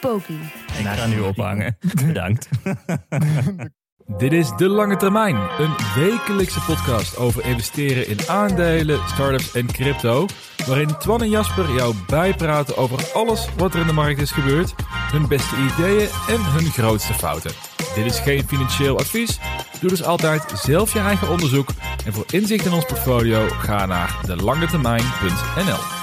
[0.00, 0.40] Poki.
[0.78, 1.76] Ik ga nu ophangen.
[2.06, 2.48] Bedankt.
[4.16, 10.26] Dit is De Lange Termijn, een wekelijkse podcast over investeren in aandelen, startups en crypto.
[10.66, 14.74] Waarin Twan en Jasper jou bijpraten over alles wat er in de markt is gebeurd,
[15.12, 17.50] hun beste ideeën en hun grootste fouten.
[17.94, 19.38] Dit is geen financieel advies.
[19.80, 21.68] Doe dus altijd zelf je eigen onderzoek.
[22.06, 25.98] En voor inzicht in ons portfolio ga naar delangetermijn.nl.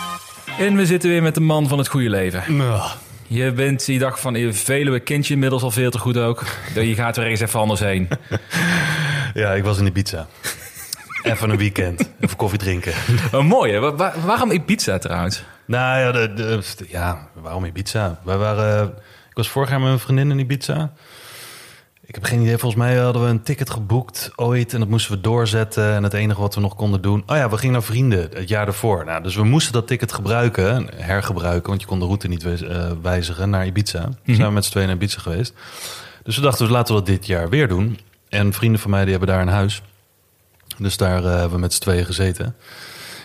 [0.58, 2.44] En we zitten weer met de man van het goede leven.
[3.28, 6.44] Je bent die dag van Veluwe, kent je inmiddels al veel te goed ook.
[6.74, 8.08] Je gaat er ergens even anders heen.
[9.34, 10.28] Ja, ik was in Ibiza.
[11.24, 12.10] Even een weekend.
[12.20, 12.94] Even koffie drinken.
[13.32, 13.80] Oh, mooi hè?
[13.80, 15.44] Wa- wa- waarom Ibiza trouwens?
[15.66, 18.20] nou ja, de, de- ja, waarom Ibiza?
[18.24, 18.88] Wij waren,
[19.30, 20.92] ik was vorig jaar met mijn vriendin in Ibiza.
[22.16, 22.58] Ik heb geen idee.
[22.58, 24.74] Volgens mij hadden we een ticket geboekt ooit.
[24.74, 25.94] En dat moesten we doorzetten.
[25.94, 27.24] En het enige wat we nog konden doen...
[27.28, 29.06] Oh ja, we gingen naar vrienden het jaar ervoor.
[29.06, 30.90] Nou, dus we moesten dat ticket gebruiken.
[30.96, 31.70] Hergebruiken.
[31.70, 34.02] Want je kon de route niet eh, wijzigen naar Ibiza.
[34.02, 35.54] Toen zijn we met z'n tweeën naar Ibiza geweest.
[36.24, 38.00] Dus we dachten, dus laten we dat dit jaar weer doen.
[38.30, 39.82] En vrienden van mij die hebben daar een huis.
[40.78, 42.56] Dus daar eh, hebben we met z'n tweeën gezeten.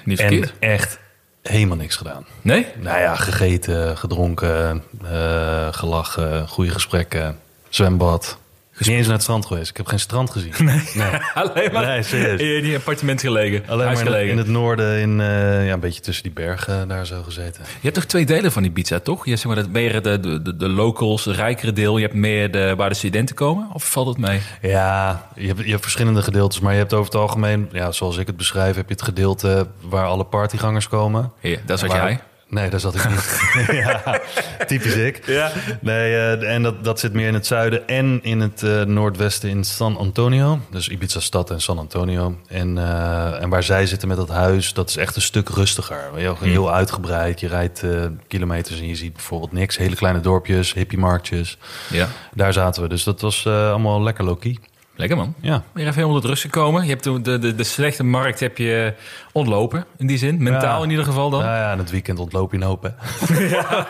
[0.04, 0.52] Niet En verkeerd.
[0.58, 0.98] echt
[1.42, 2.26] helemaal niks gedaan.
[2.42, 2.66] Nee?
[2.80, 8.38] Nou ja, gegeten, gedronken, eh, gelachen, goede gesprekken, zwembad.
[8.86, 9.70] Niet eens naar het strand geweest.
[9.70, 10.52] Ik heb geen strand gezien.
[10.70, 10.80] Nee.
[11.34, 12.40] Alleen maar Nee, serieus.
[12.40, 13.62] in die appartement gelegen.
[13.66, 14.30] Alleen maar in, gelegen.
[14.30, 17.62] in het noorden, in, eh, ja, een beetje tussen die bergen daar zo gezeten.
[17.64, 19.24] Je hebt toch twee delen van Ibiza, toch?
[19.24, 21.96] Je hebt zeg maar dat meer de, de, de, de locals, de rijkere deel.
[21.96, 23.68] Je hebt meer de, waar de studenten komen.
[23.72, 24.40] Of valt het mee?
[24.62, 26.60] Ja, je hebt, je hebt verschillende gedeeltes.
[26.60, 29.66] Maar je hebt over het algemeen, ja, zoals ik het beschrijf, heb je het gedeelte
[29.80, 31.32] waar alle partygangers komen.
[31.40, 32.20] Ja, dat is wat jij.
[32.50, 33.40] Nee, daar zat ik niet.
[33.84, 34.20] ja,
[34.66, 35.26] typisch ik.
[35.26, 35.52] Ja.
[35.80, 39.48] Nee, eh, en dat, dat zit meer in het zuiden en in het eh, noordwesten
[39.48, 40.58] in San Antonio.
[40.70, 42.36] Dus Ibiza stad en San Antonio.
[42.46, 46.10] En, eh, en waar zij zitten met dat huis, dat is echt een stuk rustiger.
[46.14, 47.40] Heel, heel uitgebreid.
[47.40, 47.84] Je rijdt
[48.26, 49.76] kilometers en je ziet bijvoorbeeld niks.
[49.76, 51.58] Hele kleine dorpjes, hippiemarktjes.
[51.90, 52.08] Ja.
[52.34, 52.88] Daar zaten we.
[52.88, 54.58] Dus dat was allemaal lekker low-key.
[55.00, 55.34] Lekker man.
[55.40, 55.62] Ja.
[55.72, 56.82] Weer even helemaal tot rust gekomen.
[56.82, 58.94] Je hebt de, de, de, slechte markt heb je
[59.32, 60.42] ontlopen, in die zin.
[60.42, 60.84] Mentaal Ja.
[60.84, 61.40] in ieder geval dan.
[61.44, 62.88] Ja, en het weekend ontloop je een hoop, hè.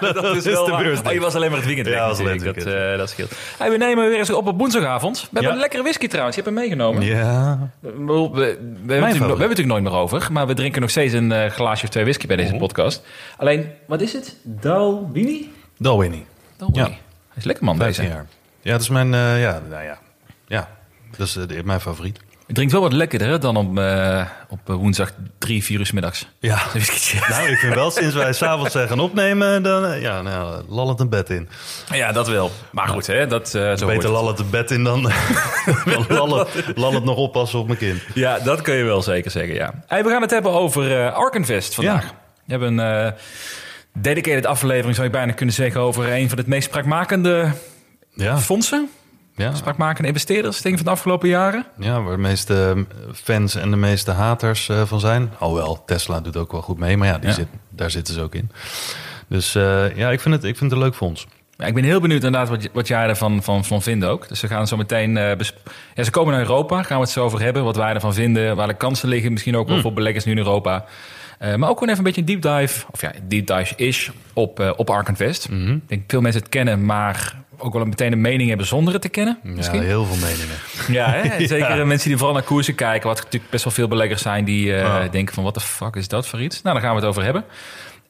[0.12, 1.00] dat is is wel de.
[1.06, 3.32] Oh, je was alleen maar het weekend Ja, was alleen het Dat, eh, dat scheelt.
[3.58, 5.20] Hey, we nemen weer eens op op woensdagavond.
[5.20, 5.52] We hebben Ja.
[5.54, 6.36] een lekkere whisky trouwens.
[6.36, 7.02] Je hebt hem meegenomen.
[7.04, 7.70] Ja.
[7.80, 9.38] We, we, we, hebben het natuurlijk, we hebben het favoriet.
[9.38, 10.28] natuurlijk nooit meer over.
[10.32, 13.02] Maar we drinken nog steeds een eh, glaasje of twee whisky bij deze podcast.
[13.36, 14.36] Alleen, wat is het?
[14.42, 15.52] Dalwini?
[15.78, 16.26] Dalwini.
[16.56, 16.78] Dalwini.
[16.78, 16.84] Ja.
[16.88, 16.98] Hij
[17.36, 18.16] is lekker man 15 deze.
[18.16, 18.26] jaar.
[18.62, 19.98] Ja, dat is mijn, eh, ja, nou ja.
[21.16, 22.18] Dat is eh, mijn favoriet.
[22.50, 25.90] Het drinkt wel wat lekkerder hè, dan op, eh, op eh, woensdag drie, vier uur
[25.92, 26.26] middags.
[26.38, 26.58] Ja.
[27.28, 31.08] Nou, ik vind wel, sinds wij s'avonds zijn gaan opnemen, dan, ja, nou, lallend een
[31.08, 31.48] bed in.
[31.92, 32.50] Ja, dat wel.
[32.72, 34.02] Maar goed, hè, dat, eh, zo Beter het.
[34.04, 35.02] lallend een bed in dan,
[35.84, 38.02] dan lallend, lallend nog oppassen op mijn kind.
[38.14, 39.72] Ja, dat kun je wel zeker zeggen, ja.
[39.86, 42.02] Hey, we gaan het hebben over Arkenvest vandaag.
[42.04, 42.10] Ja.
[42.44, 43.14] We hebben een
[43.98, 47.52] dedicated aflevering, zou je bijna kunnen zeggen, over een van de meest spraakmakende
[48.14, 48.90] Ja, fondsen.
[49.40, 51.66] Ja, Spraakmakende investeerders, denk ik, van de afgelopen jaren.
[51.78, 55.30] ja, waar de meeste eh, fans en de meeste haters eh, van zijn.
[55.38, 57.34] Alhoewel, Tesla doet ook wel goed mee, maar ja, die Ja.
[57.34, 58.50] Zit, daar zitten ze ook in.
[59.28, 61.26] Dus eh, ja, ik vind, het, ik vind het een leuk fonds.
[61.56, 64.28] Ja, ik ben heel benieuwd inderdaad wat, wat jij ervan van, van vindt ook.
[64.28, 65.16] Dus we gaan zo meteen...
[65.16, 65.32] eh,
[65.94, 67.64] ja, ze komen naar Europa, gaan we het zo over hebben.
[67.64, 69.32] Wat wij ervan vinden, waar de kansen liggen.
[69.32, 70.84] Misschien ook wel voor beleggers nu in Europa.
[71.40, 74.10] Eh, maar ook gewoon even een beetje een deep dive, of ja, deep dive is
[74.32, 75.44] op, eh op Arkenvest.
[75.48, 79.02] Ik denk veel mensen het kennen, maar ook wel meteen een mening hebben zonder het
[79.02, 79.38] te kennen.
[79.42, 79.82] Ja, Misschien?
[79.82, 80.56] heel veel meningen.
[80.98, 81.46] Ja, hè?
[81.46, 83.08] Zeker eh, mensen die vooral naar koersen kijken.
[83.08, 85.08] Wat natuurlijk best wel veel beleggers zijn die Ja.
[85.08, 85.44] denken van...
[85.44, 86.62] wat de fuck is dat voor iets?
[86.62, 87.44] Nou, daar gaan we het over hebben.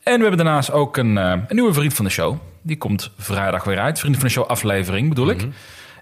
[0.02, 2.36] En we hebben daarnaast ook een, een nieuwe vriend van de show.
[2.62, 3.98] Die komt vrijdag weer uit.
[3.98, 5.46] Vriend van de show aflevering bedoel ik.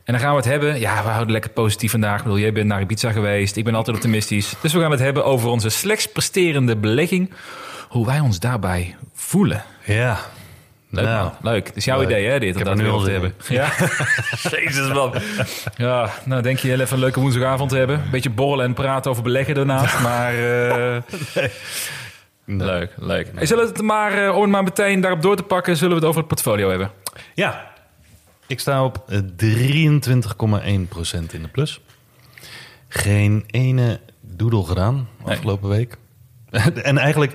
[0.09, 0.81] En dan gaan we het hebben...
[0.81, 2.17] Ja, we houden lekker positief vandaag.
[2.19, 3.57] Ik bedoel, jij bent naar Ibiza geweest.
[3.57, 4.55] Ik ben altijd optimistisch.
[4.61, 7.31] Dus we gaan het hebben over onze slechts presterende belegging.
[7.89, 9.65] Hoe wij ons daarbij voelen.
[9.85, 10.19] Ja.
[10.91, 11.31] Leuk, Nou.
[11.43, 11.67] Leuk.
[11.67, 12.09] Het is jouw leuk.
[12.09, 12.49] idee, hè, dit?
[12.49, 13.35] Ik heb dat nu al te hebben.
[13.49, 13.69] Ja.
[14.51, 15.15] Jezus, man.
[15.77, 17.97] Ja, nou denk je heel even een leuke woensdagavond te hebben.
[18.01, 20.01] Een beetje borrelen en praten over beleggen daarnaast.
[20.01, 21.03] Maar eh,
[22.45, 23.31] leuk, leuk.
[23.41, 25.77] Zullen we het maar, eh, om het maar meteen daarop door te pakken...
[25.77, 26.91] zullen we het over het portfolio hebben?
[27.35, 27.68] Ja,
[28.49, 29.23] ik sta op eh, 23,1%
[31.33, 31.81] in de plus.
[32.89, 35.97] Geen ene doedel gedaan afgelopen week.
[36.83, 37.33] en eigenlijk,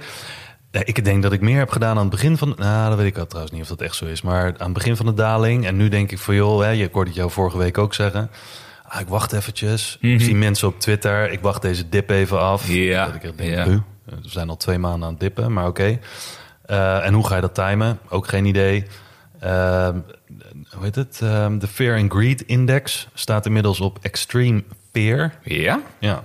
[0.71, 2.53] ik denk dat ik meer heb gedaan aan het begin van...
[2.57, 4.21] Nou, dat weet ik al trouwens niet of dat echt zo is.
[4.21, 5.65] Maar aan het begin van de daling.
[5.65, 8.29] En nu denk ik van joh, hè, je hoorde het jou vorige week ook zeggen.
[8.87, 9.97] Ah, ik wacht eventjes.
[10.01, 10.13] Mhm.
[10.13, 11.31] Ik zie mensen op Twitter.
[11.31, 12.67] Ik wacht deze dip even af.
[12.67, 13.63] Ja, Dat ik echt denk, ja.
[13.65, 13.77] "Huh?
[14.05, 15.99] we zijn al twee maanden aan het dippen, maar oké.
[16.65, 17.99] Eh, en hoe ga je dat timen?
[18.09, 18.85] Ook geen idee.
[19.39, 19.97] Ehm,
[20.69, 21.19] hoe heet het?
[21.21, 25.33] Ehm, de Fear and Greed Index staat inmiddels op extreme fear.
[25.43, 25.81] Ja?
[25.99, 26.23] Ja,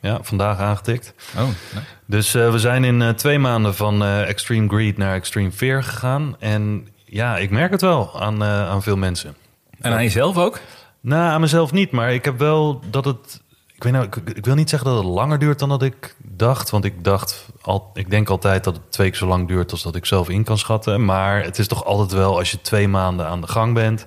[0.00, 1.14] ja vandaag aangetikt.
[1.36, 1.84] Oh, nee.
[2.06, 5.82] Dus eh, we zijn in eh, twee maanden van eh, extreme greed naar extreme fear
[5.82, 6.36] gegaan.
[6.38, 9.34] En ja, ik merk het wel aan, aan veel mensen.
[9.80, 10.60] En aan jezelf ook?
[11.00, 13.42] Nou, aan mezelf niet, maar ik heb wel dat het.
[13.74, 16.14] Ik, weet nou, ik, ik wil niet zeggen dat het langer duurt dan dat ik
[16.18, 16.70] dacht.
[16.70, 19.82] Want ik dacht, al, ik denk altijd dat het twee keer zo lang duurt als
[19.82, 21.04] dat ik zelf in kan schatten.
[21.04, 24.06] Maar het is toch altijd wel als je twee maanden aan de gang bent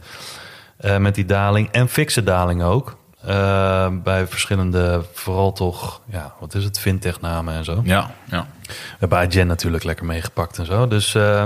[0.77, 1.69] eh, met die daling.
[1.71, 2.97] En fikse daling ook.
[3.25, 7.81] eh, bij verschillende, vooral toch, ja, wat is het, fintech-namen en zo.
[7.83, 8.47] Ja, ja.
[8.67, 10.87] We hebben Adyen natuurlijk lekker meegepakt en zo.
[10.87, 11.43] Dus eh,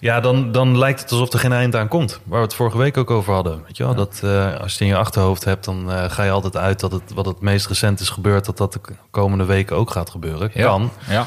[0.00, 2.20] ja, dan, dan lijkt het alsof er geen eind aan komt.
[2.24, 3.62] Waar we het vorige week ook over hadden.
[3.66, 3.94] Weet je wel?
[3.94, 6.80] Dat, eh, als je het in je achterhoofd hebt, dan eh, ga je altijd uit
[6.80, 8.80] dat het wat het meest recent is gebeurd, dat dat de
[9.10, 10.50] komende weken ook gaat gebeuren.
[10.54, 10.66] Ja.
[10.66, 10.90] Kan.
[11.08, 11.26] Ja.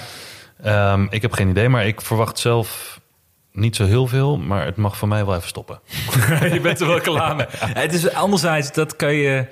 [0.63, 2.99] Ehm, ik heb geen idee, maar ik verwacht zelf
[3.51, 4.37] niet zo heel veel.
[4.37, 5.79] Maar het mag voor mij wel even stoppen.
[6.53, 7.45] je bent er wel klaar mee.
[7.83, 9.47] Het is anderzijds, dat kan je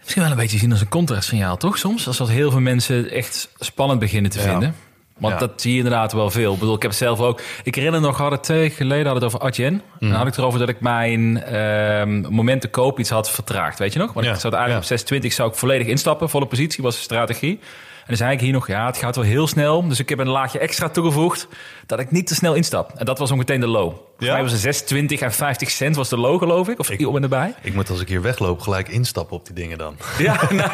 [0.00, 1.78] misschien wel een beetje zien als een contrastsignaal, toch?
[1.78, 4.72] Soms, als dat heel veel mensen echt spannend beginnen te Ja.
[5.18, 5.38] Want Ja.
[5.40, 6.52] dat zie je inderdaad wel veel.
[6.52, 7.40] Ik bedoel, ik heb zelf ook.
[7.62, 9.82] Ik herinner nog, hadden twee weken geleden hadden we het over Adyen.
[10.00, 13.78] Dan had ik erover dat ik mijn ehm, moment te koop iets had vertraagd.
[13.78, 14.12] Weet je nog?
[14.12, 14.94] Want Ja, ik zou eigenlijk ja.
[14.94, 16.28] op 620 zou ik volledig instappen.
[16.30, 17.60] Volle positie was de strategie.
[18.02, 19.88] En dan zei ik hier nog, ja, het gaat wel heel snel.
[19.88, 21.48] Dus ik heb een laagje extra toegevoegd
[21.86, 22.92] dat ik niet te snel instap.
[22.96, 23.94] En dat was meteen de low.
[24.18, 24.32] Ja?
[24.32, 26.78] mij was het 6,20 en 50 cent was de low, geloof ik.
[26.78, 27.54] Of Ik- om en erbij.
[27.62, 29.96] Ik moet als ik hier wegloop gelijk instappen op die dingen dan.
[30.18, 30.70] Ja, nou,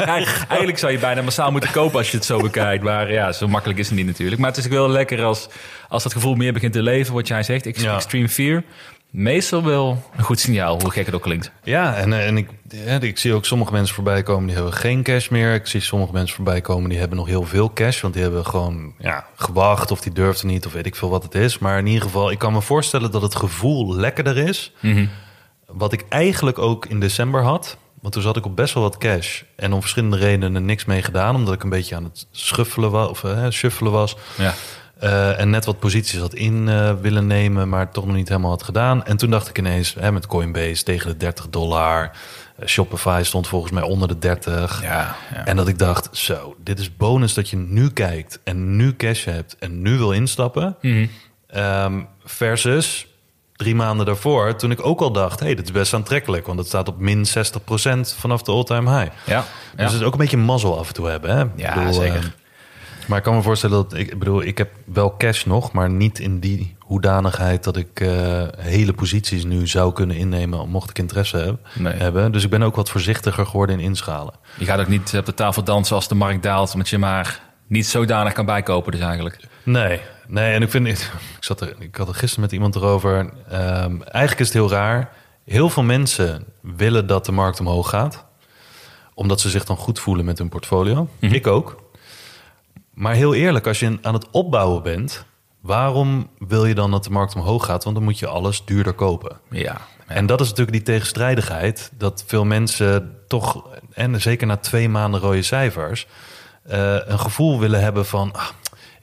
[0.49, 2.85] eigenlijk zou je bijna massaal moeten kopen als je het zo bekijkt.
[2.85, 4.41] Maar ja, zo makkelijk is het niet natuurlijk.
[4.41, 5.49] Maar het is ook wel lekker als,
[5.89, 7.15] als dat gevoel meer begint te leven.
[7.15, 7.95] Wat jij zegt, Ja.
[7.95, 8.63] extreme fear.
[9.11, 11.51] Meestal wel een goed signaal, hoe gek het ook klinkt.
[11.63, 14.73] Ja, en, eh, en ik, ja, ik zie ook sommige mensen voorbij komen die hebben
[14.73, 15.55] geen cash meer.
[15.55, 18.01] Ik zie sommige mensen voorbij komen die hebben nog heel veel cash.
[18.01, 21.23] Want die hebben gewoon ja, gewacht of die durfden niet of weet ik veel wat
[21.23, 21.59] het is.
[21.59, 24.73] Maar in ieder geval, ik kan me voorstellen dat het gevoel lekkerder is.
[25.67, 27.77] Wat ik eigenlijk ook in december had.
[28.01, 29.43] Want toen zat ik op best wel wat cash.
[29.57, 31.35] En om verschillende redenen niks mee gedaan.
[31.35, 33.09] Omdat ik een beetje aan het schuffelen was.
[33.09, 34.17] Of eh, shuffelen was.
[34.37, 34.55] Ja.
[34.99, 38.51] Eh, en net wat posities had in eh, willen nemen, maar toch nog niet helemaal
[38.51, 39.05] had gedaan.
[39.05, 42.11] En toen dacht ik ineens, hè, met Coinbase tegen de 30 dollar.
[42.57, 44.83] Eh, Shopify stond volgens mij onder de 30.
[44.83, 45.45] Ja, ja.
[45.45, 49.25] En dat ik dacht, zo, dit is bonus dat je nu kijkt en nu cash
[49.25, 50.77] hebt en nu wil instappen.
[50.81, 51.07] Mhm.
[51.47, 53.07] Ehm, versus
[53.57, 56.47] drie maanden daarvoor, toen ik ook al dacht, hey, dit is best aantrekkelijk.
[56.47, 59.13] Want het staat op min 60% vanaf de all-time high.
[59.27, 59.45] Ja,
[59.77, 61.37] Dus het is ook een beetje mazzel af en toe hebben.
[61.37, 61.45] Hè?
[61.57, 62.35] Ja, zeker.
[63.09, 66.19] Maar ik kan me voorstellen dat ik, bedoel, ik heb wel cash nog, maar niet
[66.19, 71.37] in die hoedanigheid dat ik eh, hele posities nu zou kunnen innemen, mocht ik interesse
[71.37, 71.93] heb, Nee.
[71.95, 72.33] hebben.
[72.33, 74.35] Dus ik ben ook wat voorzichtiger geworden in inschalen.
[74.59, 76.73] Je gaat ook niet op de tafel dansen als de markt daalt.
[76.73, 79.39] Omdat je maar niet zodanig kan bijkopen dus eigenlijk.
[79.63, 81.11] Nee, nee, en ik vind, ik,
[81.41, 83.31] zat er, ik had er gisteren met iemand erover.
[83.49, 85.11] Ehm, eigenlijk is het heel raar.
[85.45, 88.25] Heel veel mensen willen dat de markt omhoog gaat,
[89.15, 91.09] omdat ze zich dan goed voelen met hun portfolio.
[91.19, 91.87] Ik ook.
[92.99, 95.25] Maar heel eerlijk, als je aan het opbouwen bent,
[95.61, 97.85] waarom wil je dan dat de markt omhoog gaat?
[97.85, 99.39] Want dan moet je alles duurder kopen.
[99.51, 99.77] Ja.
[100.07, 101.91] En dat is natuurlijk die tegenstrijdigheid.
[101.97, 106.07] Dat veel mensen toch, en zeker na twee maanden rode cijfers,
[106.63, 108.33] eh, een gevoel willen hebben van.
[108.33, 108.49] Ah,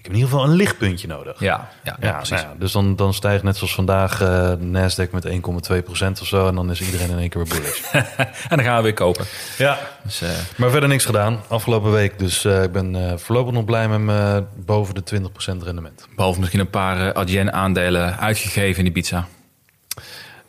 [0.06, 1.40] heb in ieder geval een lichtpuntje nodig.
[1.40, 2.30] Ja, ja, ja, precies.
[2.30, 6.48] nou ja, dus dan, dan stijgt net zoals vandaag de Nasdaq met 1,2% of zo.
[6.48, 7.82] En dan is iedereen in één keer weer bullish.
[8.50, 9.26] En dan gaan we weer kopen.
[9.58, 12.20] ja, Dus, eh, maar verder niks gedaan afgelopen week.
[12.20, 16.08] Dus eh, ik ben voorlopig nog blij met mijn boven de 20% rendement.
[16.16, 19.28] behalve misschien een paar eh, Adyen-aandelen uitgegeven in Ibiza.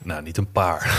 [0.02, 0.96] Nou, niet een paar.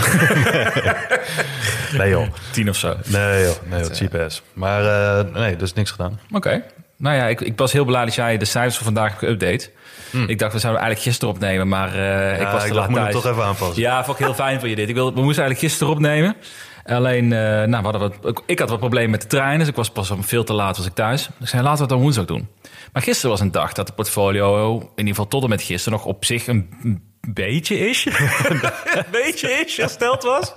[1.98, 2.26] nee joh.
[2.50, 2.96] Tien of zo.
[3.04, 4.42] Nee joh, nee joh, cheap ass.
[4.52, 6.20] Maar nee, dus niks gedaan.
[6.30, 6.62] Oké.
[6.98, 9.76] Nou ja, ik, ik was heel blij dat jij de cijfers van vandaag hebt geüpdate.
[10.26, 13.12] Ik dacht, we zouden eigenlijk gisteren opnemen, maar eh, ik was te ik laat thuis.
[13.12, 13.82] toch even aanpassen.
[13.82, 14.88] Ja, vond ik heel fijn van je dit.
[14.88, 16.36] Ik wil, we moesten eigenlijk gisteren opnemen.
[16.84, 19.74] Alleen, eh, nou, we hadden wat, ik had wat problemen met de trein, dus ik
[19.74, 21.26] was pas om veel te laat was ik thuis.
[21.26, 22.48] Dus ik zei, laten we het dan woensdag doen.
[22.92, 25.98] Maar gisteren was een dag dat de portfolio, in ieder geval tot en met gisteren,
[25.98, 26.68] nog op zich een
[27.32, 28.06] beetje is.
[28.48, 30.54] een beetje is hersteld was.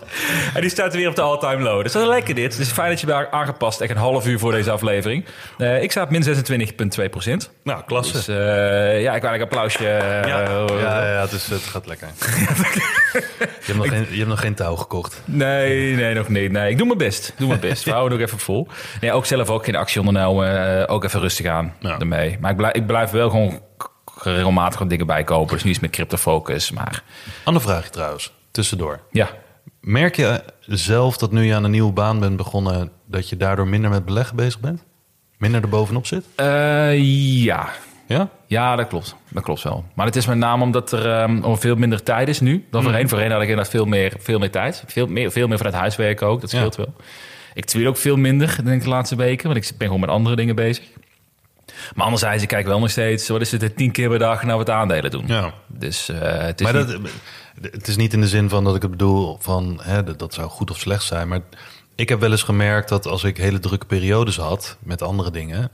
[0.54, 1.84] En die staat weer op de all-time low.
[1.84, 2.54] Dus dat is lekker dit.
[2.54, 5.26] Het is fijn dat je daar aangepast, echt een half uur voor deze aflevering.
[5.58, 7.52] Eh, ik sta op min 26,2 procent.
[7.64, 8.14] Nou, klasse.
[8.14, 9.88] Dus eh, ja, ik wil een applausje.
[9.88, 10.40] eh, ja,
[10.80, 12.08] ja, ja het, is, het gaat lekker.
[13.12, 15.22] je, hebt nog geen, je hebt nog geen touw gekocht.
[15.26, 16.52] Nee, nee, nog niet.
[16.52, 17.34] Nee, ik doe mijn best.
[17.38, 17.84] Doe mijn best.
[17.84, 18.68] We houden nog even vol.
[19.02, 20.78] Nee, ook zelf ook geen actie ondernomen.
[20.88, 22.00] eh, ook even rustig aan Ja.
[22.00, 22.38] ermee.
[22.42, 23.62] Maar ik blijf, ik blijf wel gewoon
[24.24, 25.54] regelmatig wat dingen bij kopen.
[25.54, 26.72] Dus nu is het met crypto focus.
[26.72, 27.04] Maar
[27.44, 29.00] Ander vraagje trouwens, tussendoor.
[29.12, 29.30] ja,
[29.82, 32.92] Merk je zelf dat nu je aan een nieuwe baan bent begonnen...
[33.06, 34.84] dat je daardoor minder met beleggen bezig bent?
[35.38, 36.26] Minder erbovenop zit?
[36.36, 36.98] Eh,
[37.44, 37.70] ja.
[38.12, 38.30] Ja?
[38.48, 39.16] Ja, dat klopt.
[39.30, 39.86] Dat klopt wel.
[39.94, 43.10] Maar het is met name omdat er om veel minder tijd is nu dan voorheen.
[43.10, 44.84] Voorheen had ik inderdaad veel meer, veel meer tijd.
[44.88, 46.42] Veel meer, veel meer vanuit huiswerken ook.
[46.42, 46.94] Dat scheelt wel.
[47.54, 49.50] Ik tweet ook veel minder, denk ik, de laatste weken.
[49.52, 50.84] Want ik ben gewoon met andere dingen bezig.
[51.96, 53.28] Maar anderzijds, ik kijk wel nog steeds...
[53.28, 55.24] wat is het, tien keer per dag naar wat aandelen doen.
[55.28, 55.54] Ja.
[55.68, 57.00] Dus eh, het is Maar niet-
[57.62, 60.20] dat, het is niet in de zin van dat ik het bedoel van hè, dat,
[60.20, 61.28] dat zou goed of slecht zijn.
[61.28, 61.40] Maar
[61.96, 65.72] ik heb wel eens gemerkt dat als ik hele drukke periodes had met andere dingen.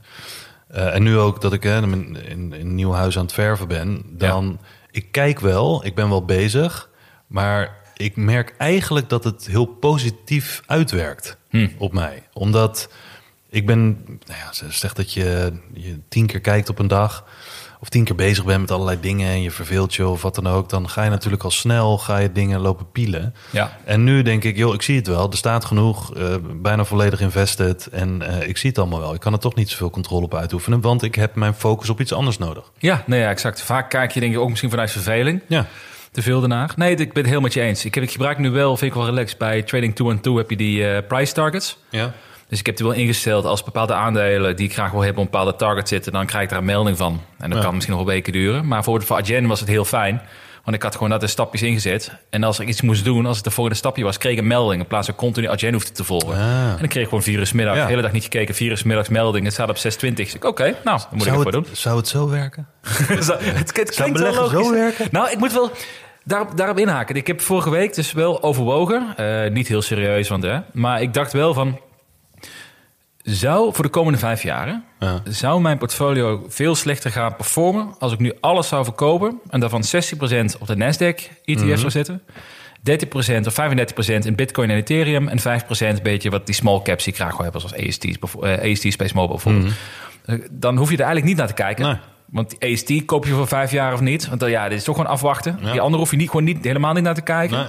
[0.68, 3.32] Eh, en nu ook dat ik hè, in, in, in een nieuw huis aan het
[3.32, 4.02] verven ben.
[4.06, 4.58] Dan
[4.90, 6.90] ik kijk wel, ik ben wel bezig.
[7.26, 11.68] Maar ik merk eigenlijk dat het heel positief uitwerkt Hm.
[11.78, 12.22] op mij.
[12.32, 12.88] Omdat
[13.48, 17.24] ik ben, nou ja, ze zegt dat je, je tien keer kijkt op een dag.
[17.80, 20.46] Of tien keer bezig bent met allerlei dingen en je verveelt je of wat dan
[20.46, 20.68] ook.
[20.68, 23.34] Dan ga je natuurlijk al snel ga je dingen lopen pielen.
[23.50, 23.76] Ja.
[23.84, 25.30] En nu denk ik, joh, ik zie het wel.
[25.30, 27.86] Er staat genoeg, eh, bijna volledig invested.
[27.86, 29.14] En eh, ik zie het allemaal wel.
[29.14, 30.80] Ik kan er toch niet zoveel controle op uitoefenen.
[30.80, 32.70] Want ik heb mijn focus op iets anders nodig.
[32.78, 33.62] Ja, nee, ja, exact.
[33.62, 35.42] Vaak kijk je denk ik ook misschien vanuit verveling.
[35.46, 35.66] Ja,
[36.12, 36.68] Te veel daarna.
[36.76, 37.84] Nee, ik ben het heel met je eens.
[37.84, 39.38] Ik, heb, ik gebruik nu wel, vind ik wel relaxed.
[39.38, 41.78] Bij Trading 2 and 2 heb je die eh, price targets.
[41.90, 42.12] ja.
[42.48, 45.24] Dus ik heb die wel ingesteld als bepaalde aandelen die ik graag wil hebben op
[45.26, 47.20] een bepaalde target zitten, dan krijg ik daar een melding van.
[47.38, 47.64] En dat Ja.
[47.64, 48.66] kan misschien nog wel weken duren.
[48.68, 50.22] Maar voor, voor Adyen was het heel fijn.
[50.64, 52.12] Want ik had gewoon dat de stapjes ingezet.
[52.30, 54.46] En als ik iets moest doen, als het de volgende stapje was, kreeg ik een
[54.46, 54.80] melding.
[54.82, 56.34] In plaats van continu Adyen hoefde te volgen.
[56.34, 56.40] Ah.
[56.70, 57.82] En dan kreeg ik gewoon vier uur 's middag, Ja.
[57.82, 59.44] de hele dag niet gekeken, vier uur 's middags melding.
[59.44, 60.24] Het staat op 620.
[60.24, 62.66] Dus ik, oké, nou, dan moet Zou ik het voor het, zou het zo werken?
[63.08, 63.16] doen.
[63.16, 64.66] het, het klinkt wel logisch.
[64.66, 65.08] zo werken?
[65.10, 65.70] Nou, ik moet wel
[66.24, 67.14] daarop, daarop inhaken.
[67.16, 69.06] Ik heb vorige week dus wel overwogen.
[69.16, 70.58] eh, niet heel serieus, want hè.
[70.72, 71.78] Maar ik dacht wel van...
[73.30, 74.82] Zou voor de komende vijf jaar...
[74.98, 75.22] Ja.
[75.24, 77.94] zou mijn portfolio veel slechter gaan performen...
[77.98, 79.40] als ik nu alles zou verkopen...
[79.50, 79.88] en daarvan 60%
[80.58, 81.76] op de Nasdaq-ETF Mhm.
[81.76, 82.22] zou zetten...
[82.90, 85.28] 30% of 35% in Bitcoin en Ethereum...
[85.28, 85.42] en 5%
[85.78, 87.60] een beetje wat die small caps die graag wil hebben...
[87.60, 89.72] zoals bijvo- eh, AST Space Mobile bijvoorbeeld.
[90.24, 91.84] Eh, Dan hoef je er eigenlijk niet naar te kijken.
[91.84, 91.94] Mhm.
[91.94, 92.02] Nee.
[92.30, 94.28] Want die AST koop je voor vijf jaar of niet.
[94.28, 95.58] Want dan, ja, dit is toch gewoon afwachten.
[95.62, 95.72] Ja.
[95.72, 97.56] Die andere hoef je niet, gewoon niet, helemaal niet naar te kijken.
[97.56, 97.66] Nee.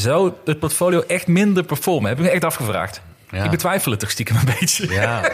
[0.00, 2.08] Zou het portfolio echt minder performen?
[2.08, 3.02] Heb ik me echt afgevraagd.
[3.34, 3.44] Ja.
[3.44, 4.92] Ik betwijfel het toch stiekem een beetje.
[4.92, 5.32] Ja,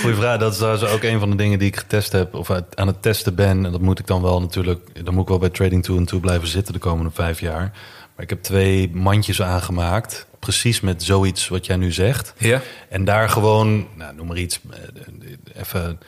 [0.00, 0.38] goeie vraag.
[0.38, 3.02] Dat is trouwens ook een van de dingen die ik getest heb of aan het
[3.02, 3.64] testen ben.
[3.64, 6.04] En dat moet ik dan wel natuurlijk, dan moet ik wel bij Trading 2 en
[6.04, 7.72] 2 blijven zitten de komende vijf jaar.
[8.14, 12.34] Maar ik heb twee mandjes aangemaakt, precies met zoiets wat jij nu zegt.
[12.36, 12.60] Ja.
[12.88, 16.00] En daar gewoon, nou, noem maar iets, eh, even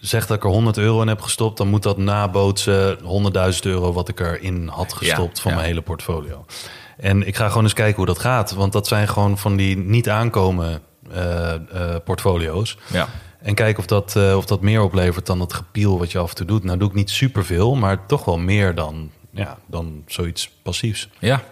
[0.00, 3.92] zeg dat ik er 100 euro in heb gestopt, dan moet dat nabootsen 100.000 euro
[3.92, 5.56] wat ik erin had gestopt van ja.
[5.56, 6.44] mijn hele portfolio.
[7.02, 9.76] En ik ga gewoon eens kijken hoe dat gaat, want dat zijn gewoon van die
[9.76, 10.80] niet aankomen
[11.12, 11.54] eh,
[12.04, 12.78] portfolio's.
[12.92, 13.08] Ja.
[13.38, 16.28] En kijken of dat, eh, of dat meer oplevert dan het gepiel wat je af
[16.30, 16.64] en toe doet.
[16.64, 21.08] Nou doe ik niet superveel, maar toch wel meer dan, ja, dan zoiets passiefs.
[21.18, 21.42] ja.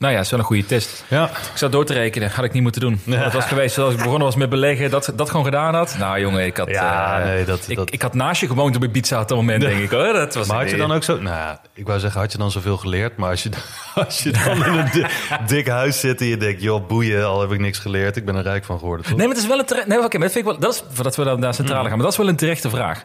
[0.00, 1.04] Nou ja, dat is wel een goede test.
[1.08, 3.00] Ja, Ik zou door te rekenen, had ik niet moeten doen.
[3.04, 5.96] Dat was geweest zoals ik begonnen was met beleggen, dat dat gewoon gedaan had.
[5.98, 8.76] Nou jongen, ik had, Ja, eh, nee, dat- ik, dat- ik had naast je gewoond
[8.76, 10.12] op Ibiza op dat moment, denk ik hoor.
[10.12, 11.14] Dat was Maar had je dan ook zo...
[11.14, 13.16] Nou, ja, ik wou zeggen, had je dan zoveel geleerd?
[13.16, 13.50] Maar als je,
[14.06, 15.06] als je dan in een di-
[15.46, 16.62] dik huis zit en je denkt...
[16.62, 18.16] joh, boeien, al heb ik niks geleerd.
[18.16, 19.16] Ik ben er rijk van geworden, toch?
[19.16, 19.88] Nee, maar het is wel een.
[19.88, 20.58] Nee, oké, maar dat vind ik wel.
[20.58, 21.86] Dat is voordat we dan naar centrale Mm.
[21.88, 21.94] gaan.
[21.96, 23.02] Maar dat is wel een terechte vraag.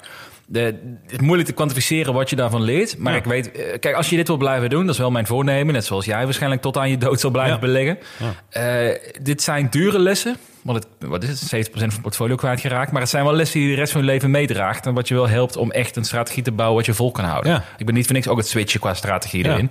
[0.47, 0.59] De,
[1.03, 2.97] het is moeilijk te kwantificeren wat je daarvan leert.
[2.97, 3.19] Maar Ja.
[3.19, 5.73] ik weet, eh, kijk, als je dit wil blijven doen, dat is wel mijn voornemen.
[5.73, 7.59] Net zoals jij waarschijnlijk tot aan je dood zal blijven Ja.
[7.59, 7.97] beleggen.
[8.17, 8.33] Ja.
[8.89, 10.35] Eh, dit zijn dure lessen.
[10.63, 11.37] Want het, wat is het?
[11.39, 12.91] 70% van het portfolio kwijtgeraakt.
[12.91, 14.85] Maar het zijn wel lessen die je de rest van je leven meedraagt.
[14.85, 17.25] En wat je wel helpt om echt een strategie te bouwen wat je vol kan
[17.25, 17.51] houden.
[17.51, 17.63] Ja.
[17.77, 19.69] Ik ben niet voor niks ook het switchen qua strategie erin.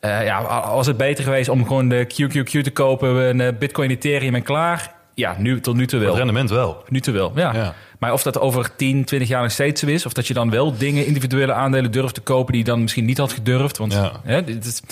[0.00, 0.42] Eh, ja,
[0.74, 4.92] was het beter geweest om gewoon de QQQ te kopen, een Bitcoin, Ethereum en klaar?
[5.20, 6.16] Ja, nu tot nu toe Het wel.
[6.16, 6.82] rendement wel.
[6.88, 7.54] Nu te wel, ja.
[7.54, 7.74] Ja.
[7.98, 10.06] Maar of dat over 10, 20 jaar nog steeds zo is...
[10.06, 12.52] of dat je dan wel dingen, individuele aandelen durft te kopen...
[12.52, 13.78] die je dan misschien niet had gedurfd.
[13.78, 14.12] Want Ja.
[14.22, 14.82] hè, dit is,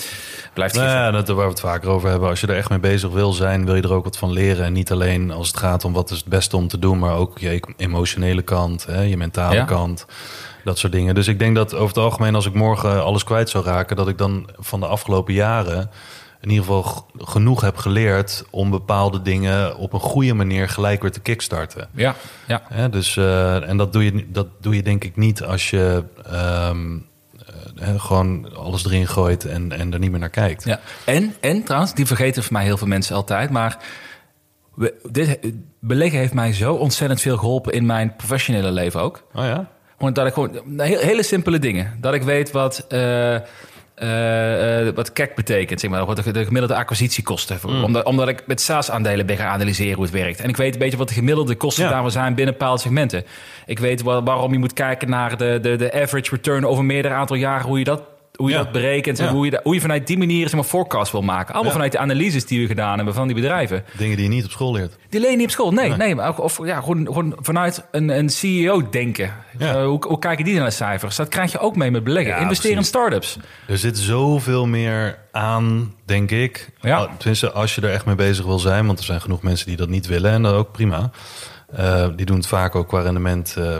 [0.53, 2.29] blijft Nou ja, dat, waar we het vaker over hebben.
[2.29, 4.65] Als je er echt mee bezig wil zijn, wil je er ook wat van leren.
[4.65, 6.99] En niet alleen als het gaat om wat is het beste om te doen...
[6.99, 9.63] maar ook je emotionele kant, hè, je mentale Ja.
[9.65, 10.05] kant.
[10.63, 11.15] Dat soort dingen.
[11.15, 13.95] Dus ik denk dat over het algemeen, als ik morgen alles kwijt zou raken...
[13.95, 15.89] dat ik dan van de afgelopen jaren
[16.41, 18.43] in ieder geval genoeg heb geleerd...
[18.49, 21.89] om bepaalde dingen op een goede manier gelijk weer te kickstarten.
[21.91, 22.15] Ja,
[22.47, 22.87] ja.
[22.87, 26.97] Dus, eh, en dat doe, je, dat doe je denk ik niet als je ehm,
[27.75, 30.63] eh, gewoon alles erin gooit en, en er niet meer naar kijkt.
[30.63, 30.79] ja.
[31.05, 33.49] En, en trouwens, die vergeten voor mij heel veel mensen altijd...
[33.49, 33.77] maar
[34.75, 35.39] we, dit,
[35.79, 37.73] beleggen heeft mij zo ontzettend veel geholpen...
[37.73, 39.23] in mijn professionele leven ook.
[39.33, 39.69] Oh ja?
[39.97, 41.97] Gewoon dat ik gewoon hele, hele simpele dingen.
[42.01, 42.85] Dat ik weet wat.
[42.87, 43.37] eh,
[43.99, 47.57] eh, eh, wat CAC betekent, zeg maar, wat de, de gemiddelde acquisitiekosten.
[47.83, 50.39] Omdat, omdat ik met SaaS-aandelen ben gaan analyseren hoe het werkt.
[50.39, 51.89] En ik weet een beetje wat de gemiddelde kosten Ja.
[51.89, 53.23] daarvan zijn binnen bepaalde segmenten.
[53.65, 57.13] Ik weet wa- waarom je moet kijken naar de, de, de average return over meerdere
[57.13, 58.01] aantal jaren, hoe je dat,
[58.39, 58.63] hoe je Ja.
[58.63, 59.31] dat berekent en Ja.
[59.31, 61.47] hoe, je, da- hoe je vanuit die manier zeg maar, forecast wil maken.
[61.53, 61.71] Allemaal Ja.
[61.71, 63.83] vanuit de analyses die we gedaan hebben van die bedrijven.
[63.97, 64.97] Dingen die je niet op school leert.
[65.09, 65.71] Die leen je niet op school.
[65.71, 65.97] Nee, Nee.
[65.97, 66.15] nee.
[66.15, 69.33] maar of ja, gewoon, gewoon vanuit een, een CEO denken.
[69.59, 71.15] Eh, hoe, hoe kijken die naar de cijfers?
[71.15, 72.37] Dat krijg je ook mee met beleggen.
[72.41, 73.37] Investeren in startups.
[73.67, 76.69] Er zit zoveel meer aan, denk ik.
[76.81, 76.97] Ja.
[76.97, 78.85] Al- Tenminste, als je er echt mee bezig wil zijn.
[78.85, 80.31] Want er zijn genoeg mensen die dat niet willen.
[80.31, 81.09] En dat ook prima.
[81.75, 83.75] Eh, die doen het vaak ook qua rendement eh,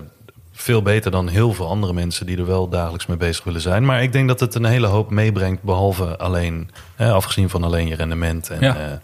[0.62, 2.26] veel beter dan heel veel andere mensen...
[2.26, 3.86] die er wel dagelijks mee bezig willen zijn.
[3.86, 5.64] Maar ik denk dat het een hele hoop meebrengt.
[5.64, 8.50] Behalve alleen, hè, afgezien van alleen je rendement.
[8.50, 8.78] En, Ja.
[8.80, 9.02] ja.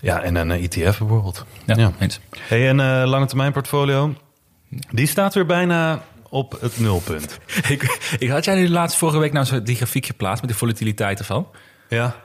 [0.00, 1.44] ja, en een ETF bijvoorbeeld.
[1.64, 1.92] Ja, Ja.
[1.98, 2.20] eens.
[2.38, 4.14] Hey, en eh lange termijn portfolio...
[4.90, 7.38] Die staat weer bijna op het nulpunt.
[7.68, 10.56] ik, ik had jij nu laatst vorige week nou zo die grafiek geplaatst met de
[10.56, 11.46] volatiliteit ervan.
[11.88, 12.16] Ja,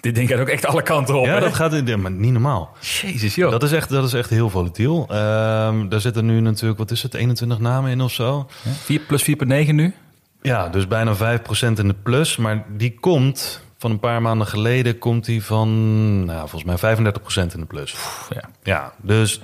[0.00, 1.24] Dit ding gaat ook echt alle kanten op.
[1.24, 1.40] ja hè?
[1.40, 2.76] dat gaat in, maar niet normaal.
[2.80, 3.50] Jezus, joh.
[3.50, 5.06] Dat is echt, dat is echt heel volatiel.
[5.08, 8.48] Ehm, daar zitten nu natuurlijk, wat is het, 21 namen in of zo.
[8.82, 9.94] 4 plus 4,9 nu?
[10.42, 12.36] Ja, dus bijna 5% in de plus.
[12.36, 17.54] Maar die komt van een paar maanden geleden, komt die van, nou, volgens mij 35%
[17.54, 17.94] in de plus.
[18.30, 18.48] Ja.
[18.62, 19.40] Ja, dus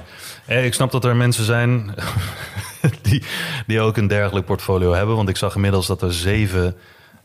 [0.46, 1.94] eh, ik snap dat er mensen zijn
[3.02, 3.22] die,
[3.66, 5.16] die ook een dergelijk portfolio hebben.
[5.16, 6.76] Want ik zag inmiddels dat er zeven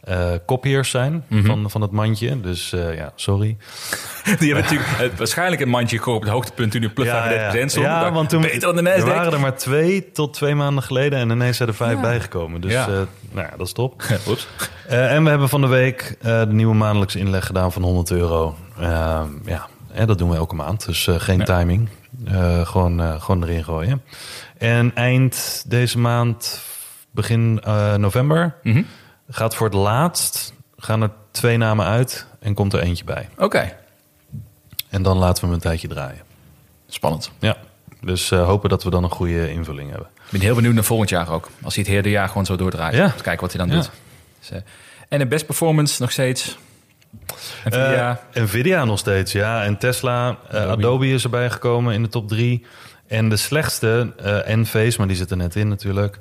[0.03, 2.41] eh kopiërs zijn van, van het mandje.
[2.41, 3.57] Dus eh, ja, sorry.
[4.39, 7.12] Die hebben natuurlijk eh, waarschijnlijk een mandje gegooid op het hoogtepunt toen nu plus 35%
[7.65, 7.74] stond.
[7.86, 10.83] ja, Dat- want toen Beter dan de er waren er maar twee tot twee maanden
[10.83, 12.01] geleden en ineens zijn er vijf Ja.
[12.01, 12.62] bijgekomen.
[12.62, 12.88] Dus Ja.
[12.88, 12.93] eh,
[13.31, 14.03] nou ja, dat is top.
[14.27, 14.48] Oeps.
[14.88, 18.12] Eh, en we hebben van de week eh, de nieuwe maandelijkse inleg gedaan van 100
[18.12, 18.55] euro.
[19.45, 21.43] Ja, en dat doen we elke maand, dus eh, geen Ja.
[21.45, 21.89] timing.
[22.25, 24.01] Eh, gewoon, eh, gewoon erin gooien.
[24.57, 26.62] En eind deze maand,
[27.12, 28.81] begin eh, november, Mhm.
[29.33, 33.29] Gaat voor het laatst gaan er twee namen uit en komt er eentje bij.
[33.37, 33.75] Oké,
[34.89, 36.21] En dan laten we hem een tijdje draaien.
[36.87, 37.31] spannend.
[37.39, 37.57] Ja,
[38.01, 40.07] dus eh, hopen dat we dan een goede invulling hebben.
[40.25, 41.49] Ik ben heel benieuwd naar volgend jaar ook.
[41.63, 42.95] Als hij het hele jaar gewoon zo doordraait.
[42.95, 43.07] Ja.
[43.21, 43.81] Kijken wat hij dan Ja.
[43.81, 43.91] doet.
[44.39, 44.57] Dus, eh,
[45.09, 46.57] en de best performance nog steeds.
[47.65, 48.21] Nvidia.
[48.33, 49.63] Eh, Nvidia nog steeds, ja.
[49.63, 51.07] En Tesla, Adobe.
[51.07, 52.65] is erbij gekomen in de top drie.
[53.07, 56.19] En de slechtste, eh Enphase, maar die zit er net in natuurlijk.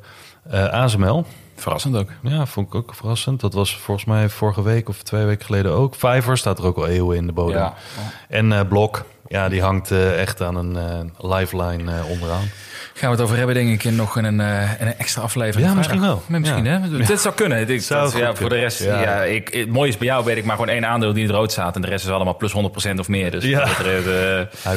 [0.50, 1.26] Eh ASML.
[1.56, 2.08] Verrassend ook.
[2.22, 3.40] Ja, vond ik ook verrassend.
[3.40, 5.94] Dat was volgens mij vorige week of twee weken geleden ook.
[5.94, 7.56] Fiverr staat er ook al eeuwen in de bodem.
[7.58, 7.74] Ja.
[8.28, 12.44] En eh Blok, ja, die hangt eh, echt aan een lifeline onderaan.
[12.94, 15.68] Gaan we het over hebben, denk ik, in nog een, in een extra aflevering.
[15.70, 16.22] Ja, misschien wel.
[16.26, 16.80] Misschien, Ja.
[16.80, 16.96] hè?
[17.06, 17.80] Dit zou kunnen.
[17.82, 19.00] Zou dat- ja, voor de rest, Ja.
[19.00, 19.22] ja.
[19.22, 21.36] ik, het mooie is bij jou weet ik maar gewoon één aandeel die in het
[21.38, 21.74] rood staat.
[21.76, 23.30] En de rest is allemaal plus 100% of meer.
[23.30, 23.58] Dus Ja.
[23.64, 24.04] dat betreft,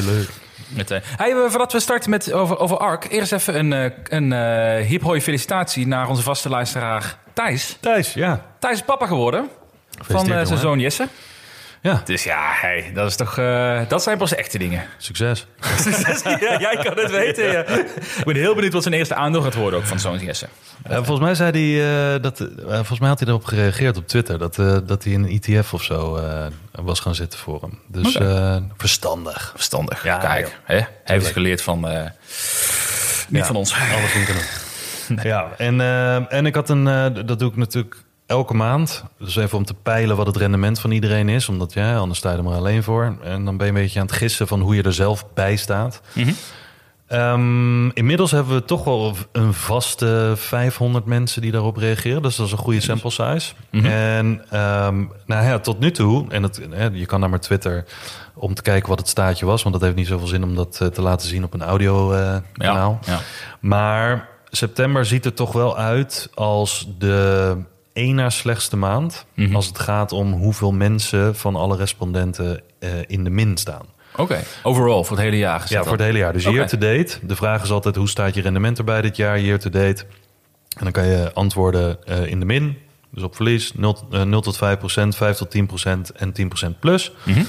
[0.06, 0.30] leuk.
[0.67, 4.32] Met, eh, hey, voordat we starten met over, over ARK, eerst even een, eh, een
[4.84, 7.78] hip hoi felicitatie naar onze vaste luisteraar Thijs.
[7.80, 8.45] Thijs, ja.
[8.60, 9.49] Thijs is papa geworden
[9.89, 11.08] van zijn zoon Jesse.
[11.86, 14.84] Ja, Dus ja, hey, dat is toch, eh, dat zijn pas echte dingen.
[14.98, 15.45] succes.
[16.24, 17.52] ja, jij kan het weten.
[17.52, 17.60] Ja.
[18.19, 20.48] Ik ben heel benieuwd wat zijn eerste aandeel gaat worden ook van zoon Jesse.
[20.84, 22.38] Eh, volgens mij zei hij eh, dat.
[22.67, 24.56] volgens mij had hij erop gereageerd op Twitter dat,
[24.88, 26.21] dat hij in een ETF of zo
[26.71, 27.80] was gaan zitten voor hem.
[27.88, 28.17] Dus
[28.78, 29.52] verstandig.
[29.56, 30.04] Verstandig.
[30.04, 30.76] Ja, Kijk, hè?
[30.76, 33.74] hij heeft het geleerd van, niet Ja, van ons.
[33.74, 34.43] Alles kunnen.
[35.24, 35.82] Ja, en,
[36.30, 36.84] en ik had een.
[37.26, 39.03] dat doe ik natuurlijk elke maand.
[39.19, 41.49] Dus even om te peilen wat het rendement van iedereen is.
[41.49, 43.17] Omdat ja, anders sta je er maar alleen voor.
[43.23, 45.55] En dan ben je een beetje aan het gissen van hoe je er zelf bij
[45.55, 46.01] staat.
[46.13, 46.31] Mhm.
[47.07, 52.21] Ehm, inmiddels hebben we toch wel een vaste 500 mensen die daarop reageren.
[52.21, 53.53] Dus dat is een goede sample size.
[53.71, 53.85] Mhm.
[53.85, 56.61] En ehm, nou ja, tot nu toe, en het,
[56.93, 57.85] je kan naar mijn Twitter
[58.33, 59.63] om te kijken wat het staatje was.
[59.63, 62.11] Want dat heeft niet zoveel zin om dat eh, te laten zien op een audio
[62.11, 62.99] eh, kanaal.
[63.05, 63.19] Ja, ja.
[63.59, 67.57] Maar september ziet er toch wel uit als de
[67.95, 69.25] één na slechtste maand.
[69.34, 69.55] Mhm.
[69.55, 73.86] Als het gaat om hoeveel mensen van alle respondenten eh, in de min staan.
[74.15, 76.34] Oké, overall voor het hele jaar gezet Ja, voor het hele jaar.
[76.34, 76.55] Dus Oké.
[76.55, 77.17] year to date.
[77.21, 80.03] De vraag is altijd hoe staat je rendement erbij dit jaar, year to date.
[80.77, 82.77] En dan kan je antwoorden eh, in de min.
[83.12, 86.47] Dus op verlies 0, eh, 0 tot 5 procent, 5 tot 10 procent en 10
[86.47, 87.12] procent plus.
[87.23, 87.43] Mhm.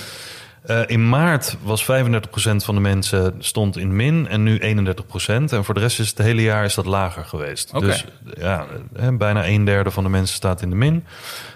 [0.67, 5.07] Eh, in maart was 35 procent van de mensen stond in min en nu 31
[5.07, 5.53] procent.
[5.53, 7.81] En voor de rest is het hele jaar is dat lager geweest.
[7.81, 8.05] Dus
[8.39, 8.67] ja,
[9.13, 11.05] bijna een derde van de mensen staat in de min.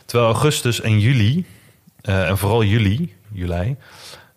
[0.06, 1.46] Terwijl augustus en juli,
[2.00, 3.76] eh, en vooral juli, juli,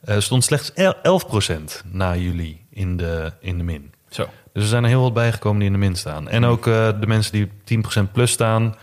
[0.03, 3.91] eh, stond slechts el- 11 procent na juli in de, in de min.
[4.09, 4.27] Zo.
[4.53, 6.29] Dus er zijn er heel wat bijgekomen die in de min staan.
[6.29, 8.75] En ook eh, de mensen die 10% plus staan.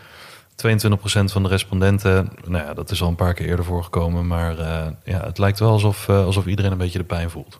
[0.67, 2.29] 22% van de respondenten.
[2.45, 4.27] Nou ja, dat is al een paar keer eerder voorgekomen.
[4.27, 7.59] Maar eh, ja, het lijkt wel alsof, eh, alsof iedereen een beetje de pijn voelt.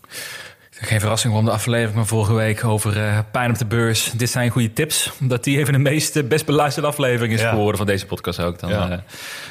[0.84, 4.10] Geen verrassing waarom de aflevering van vorige week over eh, pijn op de beurs.
[4.16, 5.10] Dit zijn goede tips.
[5.20, 7.48] Omdat die even de meest eh, best beluisterde aflevering is Ja.
[7.48, 8.58] geworden van deze podcast ook.
[8.58, 8.90] Dan, Ja.
[8.90, 8.98] eh,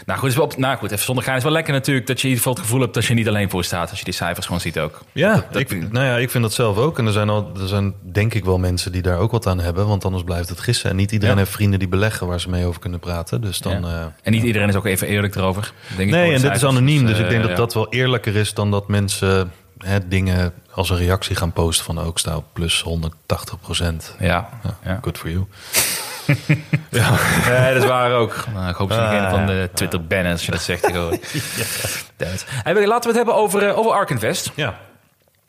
[0.05, 2.21] nou, goed, is wel op, nou goed, even zonder gaan is wel lekker natuurlijk dat
[2.21, 3.89] je in ieder geval het gevoel hebt dat je niet alleen voor staat.
[3.89, 5.01] Als je die cijfers gewoon ziet ook.
[5.11, 6.97] Ja, dat- ik, vind- nou ja, ik vind dat zelf ook.
[6.99, 9.59] En er zijn, al, er zijn denk ik wel mensen die daar ook wat aan
[9.59, 9.87] hebben.
[9.87, 10.89] Want anders blijft het gissen.
[10.89, 11.39] En niet iedereen Ja.
[11.41, 13.41] heeft vrienden die beleggen waar ze mee over kunnen praten.
[13.41, 13.85] Dus dan...
[13.85, 15.73] Eh, En niet iedereen is ook even eerlijk erover.
[15.97, 17.05] Denk nee, en dit is anoniem.
[17.05, 19.51] Dus ik denk dat dat wel eerlijker is dan dat mensen
[19.85, 24.15] hè, dingen als een reactie gaan posten van ook sta op plus 180 procent.
[24.19, 24.49] Ja,
[24.83, 24.99] ja.
[25.01, 25.45] Good for you.
[26.89, 28.45] Nee, dat is waar ook.
[28.53, 29.45] Nou, ik hoop ze Ah, degene van ja.
[29.45, 30.87] de Twitter bannen als je dat zegt.
[32.17, 32.45] It.
[32.63, 34.51] Hey, laten we het hebben over, eh, over Ark Invest.
[34.55, 34.77] Ja.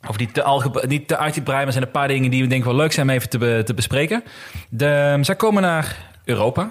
[0.07, 2.61] Over die te, alge- niet te uitgebreid, maar zijn een paar dingen die we denk
[2.61, 4.25] ik wel leuk zijn om even te, be- te bespreken.
[4.69, 6.71] De, zij komen naar Europa.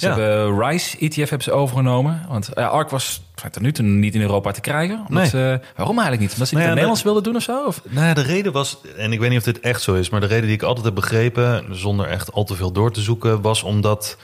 [0.00, 0.18] Ze Ja.
[0.18, 2.24] hebben RISE ETF hebben ze overgenomen.
[2.28, 5.04] Want eh, ARK was tot nu toe niet in Europa te krijgen.
[5.08, 5.58] Omdat Nee.
[5.76, 6.32] waarom eigenlijk niet?
[6.32, 7.64] Omdat ze het Nou in ja, het Nederlands wilden doen of zo?
[7.66, 7.80] Of?
[7.88, 10.20] Nou ja, de reden was, en ik weet niet of dit echt zo is, maar
[10.20, 13.40] de reden die ik altijd heb begrepen, zonder echt al te veel door te zoeken,
[13.40, 14.16] was omdat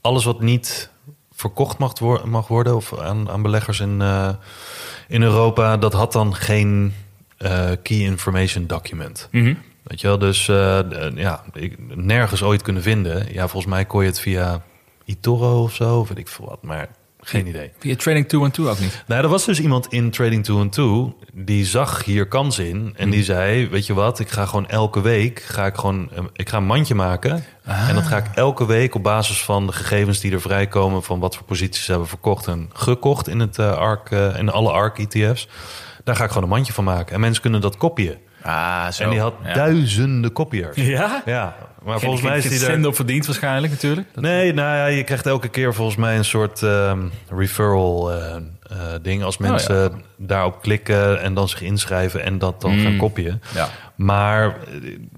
[0.00, 0.90] alles wat niet
[1.32, 1.92] verkocht mag,
[2.24, 4.28] mag worden of aan, aan beleggers in, eh,
[5.08, 6.94] in Europa, dat had dan geen
[7.38, 9.28] eh, key information document.
[9.30, 9.54] Mhm.
[9.82, 10.46] Weet je wel, dus
[11.14, 13.32] ja, ik, nergens ooit kunnen vinden.
[13.32, 14.62] Ja, volgens mij kon je het via
[15.04, 16.88] eToro of zo, weet ik veel wat, maar
[17.24, 17.70] geen idee.
[17.78, 19.02] Via Trading 212 ook niet.
[19.06, 23.10] Nou, er was dus iemand in Trading 2 2 die zag hier kans in en
[23.10, 24.18] die zei: "Weet je wat?
[24.18, 27.94] Ik ga gewoon elke week ga ik gewoon eh, ik ga een mandje maken en
[27.94, 31.36] dat ga ik elke week op basis van de gegevens die er vrijkomen van wat
[31.36, 34.98] voor posities ze hebben verkocht en gekocht in het eh, ARK eh, in alle ARK
[34.98, 35.48] ETF's.
[36.04, 38.18] Daar ga ik gewoon een mandje van maken en mensen kunnen dat kopieën.
[38.44, 39.02] Ah, zo.
[39.02, 39.54] En die had ja.
[39.54, 40.76] duizenden kopiërs.
[40.76, 41.22] Ja?
[41.24, 44.06] Ja, maar volgens mij is die er op verdiend waarschijnlijk natuurlijk.
[44.14, 48.34] Dat- Nee, nou ja, je krijgt elke keer volgens mij een soort ehm, referral eh,
[48.36, 48.42] eh,
[49.02, 49.22] ding.
[49.22, 52.82] Als mensen daarop klikken en dan zich inschrijven en dat dan Mm.
[52.82, 53.40] gaan kopieën.
[53.54, 53.68] Ja.
[53.96, 54.56] Maar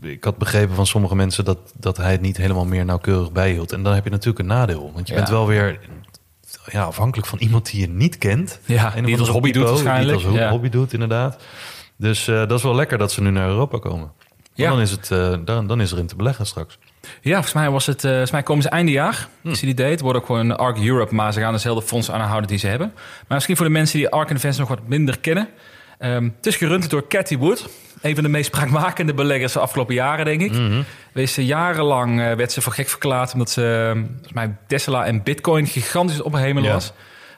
[0.03, 3.33] eh, ik had begrepen van sommige mensen dat, dat hij het niet helemaal meer nauwkeurig
[3.33, 3.73] bijhield.
[3.73, 4.91] En dan heb je natuurlijk een nadeel.
[4.95, 5.19] Want je Ja.
[5.19, 5.79] bent wel weer
[6.71, 8.61] ja, afhankelijk van iemand die je niet kent.
[8.65, 10.19] Ja, die het als hobby doet waarschijnlijk.
[10.19, 11.37] Die het als hobby doet, inderdaad.
[11.97, 14.13] Dus dat is wel lekker dat ze nu naar Europa komen.
[14.57, 14.71] Ja.
[14.71, 16.79] Dan, is het, eh, dan, dan is er in te beleggen straks.
[17.21, 19.29] Ja, volgens mij, was het, eh, volgens mij komen ze einde jaar.
[19.43, 19.51] Hm.
[19.51, 19.91] Is het idee.
[19.91, 22.67] Het wordt ook gewoon een ARK Europe, maar ze gaan dezelfde fonds aanhouden die ze
[22.67, 22.93] hebben.
[22.95, 25.49] Maar misschien voor de mensen die ARK Invest nog wat minder kennen.
[25.99, 27.69] Ehm, het is gerund door Cathy Wood.
[28.03, 30.53] Een van de meest spraakmakende beleggers de afgelopen jaren, denk ik.
[30.53, 30.83] Mhm.
[31.13, 33.33] Wees ze jarenlang eh, werd ze voor gek verklaard...
[33.33, 36.73] omdat ze eh, volgens mij Tesla en Bitcoin gigantisch ophemelen Ja.
[36.73, 36.93] was.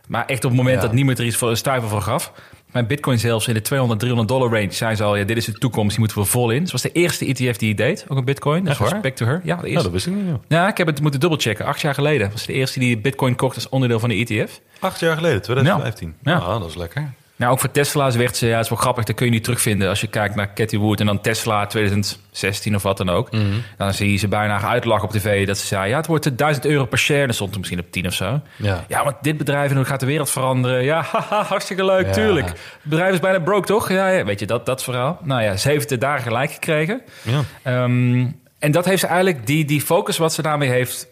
[0.08, 0.82] Maar echt op het moment Ja.
[0.82, 2.32] dat niemand er iets voor een stuiver voor gaf.
[2.78, 5.16] Mijn Bitcoin zelfs in de 200, 300 dollar range zijn ze al...
[5.16, 6.66] Ja, dit is de toekomst, die moeten we vol in.
[6.66, 8.64] Ze was de eerste ETF die het deed, ook een Bitcoin.
[8.64, 9.40] Dus respect to her.
[9.44, 9.82] Ja, de Ja, eerste.
[9.82, 10.24] dat wist ik niet.
[10.26, 10.34] joh.
[10.48, 11.64] Ja, ik heb het moeten dubbelchecken.
[11.66, 14.60] Acht jaar geleden was de eerste die Bitcoin kocht als onderdeel van de ETF.
[14.80, 16.14] Acht jaar geleden, 2015.
[16.22, 16.32] Ja.
[16.32, 17.12] Ja, Ah, dat is lekker.
[17.38, 19.44] Nou, ook voor Tesla's werd ze, ja, het is wel grappig, dat kun je niet
[19.44, 23.32] terugvinden als je kijkt naar Cathy Wood en dan Tesla 2016 of wat dan ook.
[23.32, 23.44] Mhm.
[23.76, 26.66] Dan zie je ze bijna uitlachen op tv dat ze zei, ja, het wordt 1000
[26.66, 27.24] euro per share.
[27.26, 28.40] Dan stond er misschien op 10 of zo.
[28.56, 28.84] Ja.
[28.88, 30.84] Ja, want dit bedrijf en hoe gaat de wereld veranderen?
[30.84, 32.12] Ja, haha, hartstikke leuk, Ja.
[32.12, 32.46] tuurlijk.
[32.48, 33.90] Het bedrijf is bijna broke, toch?
[33.90, 35.18] Ja, ja, weet je, dat, dat verhaal.
[35.22, 37.02] Nou ja, ze heeft het daar gelijk gekregen.
[37.22, 37.40] Ja.
[37.62, 38.26] Ehm,
[38.58, 41.08] en dat heeft ze eigenlijk, die, die focus wat ze daarmee heeft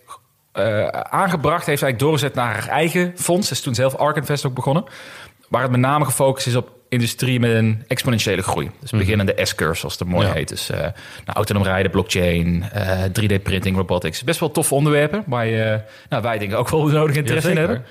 [0.53, 3.47] eh, aangebracht, heeft ze eigenlijk doorgezet naar haar eigen fonds.
[3.49, 4.85] Ze is toen zelf Ark Invest ook begonnen.
[5.49, 8.71] Waar het met name gefocust is op industrie met een exponentiële groei.
[8.81, 10.33] Dus beginnende S-curve, zoals het mooi Ja.
[10.33, 10.49] heet.
[10.49, 10.93] Dus eh nou,
[11.25, 14.25] autonoom rijden, blockchain, eh 3D-printing, robotics.
[14.25, 17.57] Best wel toffe onderwerpen waar je, nou, wij denk ik ook wel nodig interesse in
[17.57, 17.85] hebben.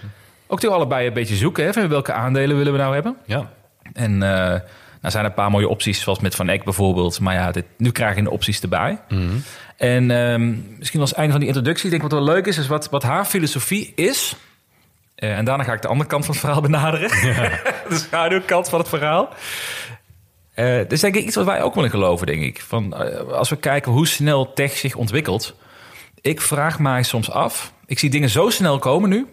[0.48, 1.66] Ook toch allebei een beetje zoeken.
[1.66, 3.16] Hè, van welke aandelen willen we nou hebben?
[3.26, 3.50] Ja.
[3.94, 4.60] En eh
[5.02, 7.20] nou zijn er een paar mooie opties, zoals met Van Eck bijvoorbeeld.
[7.20, 9.00] Maar ja, dit, nu krijg je de opties erbij.
[9.78, 12.68] En ehm, misschien als einde van die introductie, ik denk wat wel leuk is, is
[12.68, 14.36] wat, wat haar filosofie is.
[15.16, 17.10] Eh, en daarna ga ik de andere kant van het verhaal benaderen.
[17.90, 19.30] de schaduwkant van het verhaal.
[20.54, 22.62] Eh dus denk ik iets wat wij ook wel in geloven, denk ik.
[22.62, 25.56] Van, eh, als we kijken hoe snel tech zich ontwikkelt.
[26.22, 27.74] Ik vraag mij soms af.
[27.86, 29.28] Ik zie dingen zo snel komen nu.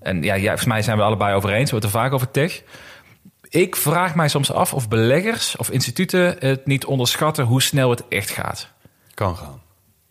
[0.00, 1.70] En ja, ja, volgens mij zijn we allebei over eens.
[1.70, 2.62] We hebben het er vaak over tech.
[3.48, 8.08] Ik vraag mij soms af of beleggers of instituten het niet onderschatten hoe snel het
[8.08, 8.68] echt gaat.
[9.14, 9.62] Kan gaan.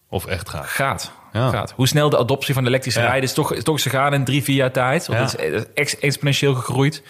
[0.10, 0.66] Of echt gaan.
[0.66, 1.12] Gaat.
[1.38, 1.50] Ja.
[1.50, 1.74] gaat.
[1.76, 4.56] Hoe snel de adoptie van elektrische rijden is toch, is toch gegaan in drie, vier
[4.56, 5.08] jaar tijd.
[5.08, 7.04] Want het is ex- exponentieel gegroeid.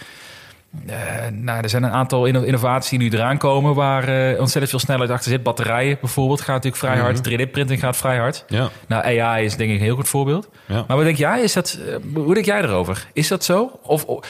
[0.87, 0.95] Eh,
[1.31, 4.79] nou, er zijn een aantal inno- innovaties die nu eraan komen waar eh, ontzettend veel
[4.79, 5.43] snelheid achter zit.
[5.43, 7.29] Batterijen bijvoorbeeld gaat natuurlijk vrij hard.
[7.29, 8.45] 3D-printing gaat vrij hard.
[8.47, 8.69] Ja.
[8.87, 10.49] Nou, AI is denk ik een heel goed voorbeeld.
[10.65, 10.83] Ja.
[10.87, 11.41] Maar wat denk jij?
[11.41, 13.07] Is dat, eh, hoe denk jij erover?
[13.13, 13.79] Is dat zo?
[13.83, 14.25] Of of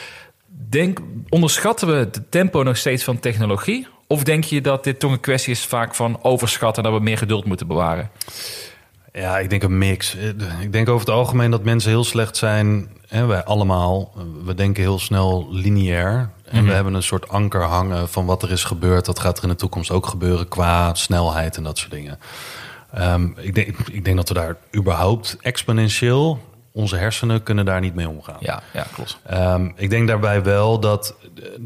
[0.68, 3.86] denk, onderschatten we het tempo nog steeds van technologie?
[4.06, 6.84] Of denk je dat dit toch een kwestie is vaak van overschatten...
[6.84, 8.10] en dat we meer geduld moeten bewaren?
[9.12, 10.16] Ja, ik denk een mix.
[10.16, 12.88] Eh, Ik denk over het algemeen dat mensen heel slecht zijn.
[13.08, 14.12] Hè, wij allemaal.
[14.44, 16.30] We denken heel snel lineair.
[16.44, 19.04] En we hebben een soort anker hangen van wat er is gebeurd.
[19.04, 22.18] Dat gaat er in de toekomst ook gebeuren qua snelheid en dat soort dingen.
[22.92, 26.46] Ehm, ik, denk, ik denk dat we daar überhaupt exponentieel...
[26.72, 28.36] Onze hersenen kunnen daar niet mee omgaan.
[28.40, 29.18] Ja, ja klopt.
[29.26, 31.14] Ehm, ik denk daarbij wel dat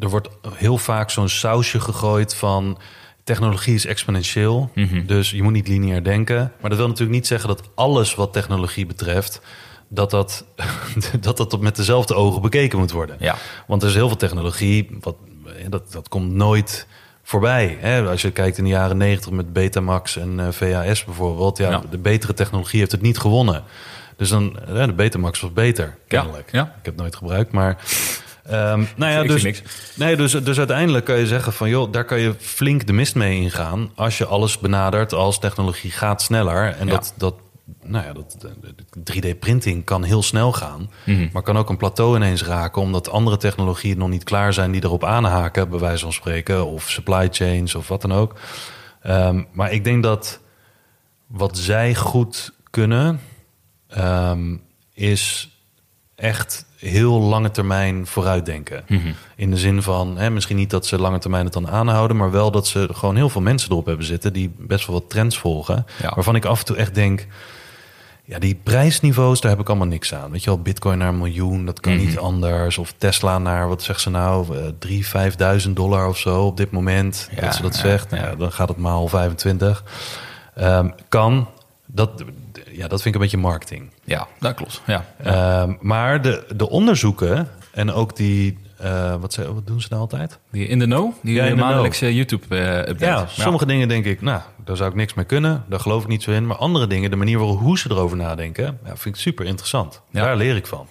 [0.00, 2.78] er wordt heel vaak zo'n sausje gegooid van
[3.24, 5.06] technologie is exponentieel, Mhm.
[5.06, 6.52] dus je moet niet lineair denken.
[6.60, 9.40] Maar dat wil natuurlijk niet zeggen dat alles wat technologie betreft,
[9.88, 10.44] dat dat,
[11.20, 13.16] dat, dat met dezelfde ogen bekeken moet worden.
[13.18, 13.36] Ja.
[13.66, 15.16] Want er is heel veel technologie, wat,
[15.68, 16.86] dat, dat komt nooit
[17.22, 17.76] voorbij.
[17.80, 18.08] Hè?
[18.08, 21.82] Als je kijkt in de jaren 90 met Betamax en eh, VHS bijvoorbeeld, ja, Ja.
[21.90, 23.62] de betere technologie heeft het niet gewonnen.
[24.16, 26.48] Dus dan, eh, de Betamax was beter, kennelijk.
[26.52, 26.62] ja.
[26.62, 27.76] Ik heb het nooit gebruikt, maar...
[28.46, 29.62] ehm, nou ja, dus, niks.
[29.94, 31.68] Nee, dus, dus uiteindelijk kan je zeggen van...
[31.68, 33.90] joh, daar kan je flink de mist mee ingaan...
[33.94, 36.76] als je alles benadert als technologie gaat sneller.
[36.78, 36.92] En Ja.
[36.92, 37.34] dat, dat,
[37.82, 38.46] nou ja, dat,
[38.92, 40.90] de 3D-printing kan heel snel gaan...
[41.04, 41.28] Mhm.
[41.32, 42.82] maar kan ook een plateau ineens raken...
[42.82, 44.72] omdat andere technologieën nog niet klaar zijn...
[44.72, 46.66] die erop aanhaken, bij wijze van spreken...
[46.66, 48.34] of supply chains of wat dan ook.
[49.02, 50.40] Ehm, maar ik denk dat
[51.26, 53.20] wat zij goed kunnen...
[53.88, 54.56] ehm,
[54.94, 55.51] is
[56.22, 58.84] echt heel lange termijn vooruitdenken.
[58.88, 59.12] Mhm.
[59.36, 62.30] In de zin van, hè, misschien niet dat ze lange termijn het dan aanhouden, maar
[62.30, 65.38] wel dat ze gewoon heel veel mensen erop hebben zitten die best wel wat trends
[65.38, 65.86] volgen.
[66.02, 66.12] Ja.
[66.14, 67.26] Waarvan ik af en toe echt denk,
[68.24, 70.30] ja, die prijsniveaus, daar heb ik allemaal niks aan.
[70.30, 72.04] Weet je wel, Bitcoin naar een miljoen, dat kan Mhm.
[72.06, 72.78] niet anders.
[72.78, 76.70] Of Tesla naar, wat zegt ze nou, eh, drie, vijfduizend dollar of zo op dit
[76.70, 77.28] moment.
[77.34, 78.10] Ja, dat ze dat ja, zegt.
[78.10, 79.84] Nou dan gaat het maal 25.
[80.54, 81.48] Ehm, kan.
[81.86, 82.24] Dat,
[82.76, 83.90] ja, dat vind ik een beetje marketing.
[84.04, 84.82] Ja, dat klopt.
[84.86, 85.04] Ja.
[85.22, 90.00] Ehm, maar de, de onderzoeken en ook die, eh, wat, ze, wat doen ze nou
[90.00, 90.38] altijd?
[90.50, 93.04] Die in de know, die Ja, maandelijkse YouTube-update.
[93.04, 95.64] Ja, sommige dingen denk ik, nou, daar zou ik niks mee kunnen.
[95.68, 96.46] Daar geloof ik niet zo in.
[96.46, 100.02] Maar andere dingen, de manier waarop hoe ze erover nadenken, ja, vind ik super interessant.
[100.10, 100.24] Ja.
[100.24, 100.86] Daar leer ik van.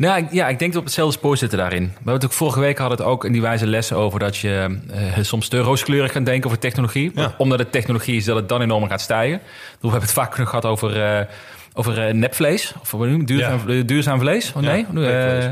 [0.00, 1.82] Nou, ja, ik denk dat we op hetzelfde spoor zitten daarin.
[1.82, 4.36] We hebben het ook vorige week hadden het ook in die wijze lessen over dat
[4.36, 7.10] je eh, soms te rooskleurig kan denken over technologie.
[7.14, 7.34] Ja.
[7.38, 9.38] Omdat het technologie is dat het dan enorm gaat stijgen.
[9.38, 11.26] We hebben het vaak nog gehad over, eh,
[11.74, 12.74] over nepvlees.
[12.80, 14.52] Of wat duurzaam, eh, duurzaam vlees?
[14.56, 15.06] Oh, Ja, nee?
[15.06, 15.50] Eh,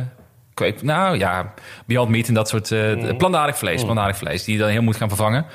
[0.54, 1.54] kweek, nou ja,
[1.86, 3.84] Beyond Meat en dat soort eh plantaardig vlees.
[3.84, 5.46] Plantaardig vlees die je dan heel moet gaan vervangen.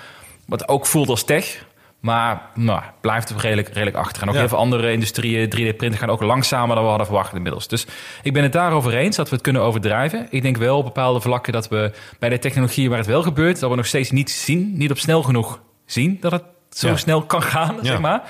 [0.46, 1.66] Wat ook voelt als tech.
[2.04, 4.22] Maar nou, blijft er redelijk, redelijk achter.
[4.22, 4.40] En ook Ja.
[4.40, 7.68] heel veel andere industrieën, 3D-printen gaan ook langzamer dan we hadden verwacht inmiddels.
[7.68, 7.86] Dus
[8.24, 10.28] ik ben het daarover eens dat we het kunnen overdrijven.
[10.30, 13.60] Ik denk wel op bepaalde vlakken dat we bij de technologie waar het wel gebeurt,
[13.60, 16.96] dat we nog steeds niet zien, niet op snel genoeg zien dat het zo Ja.
[16.98, 17.84] snel kan gaan, Ja.
[17.86, 18.22] zeg maar.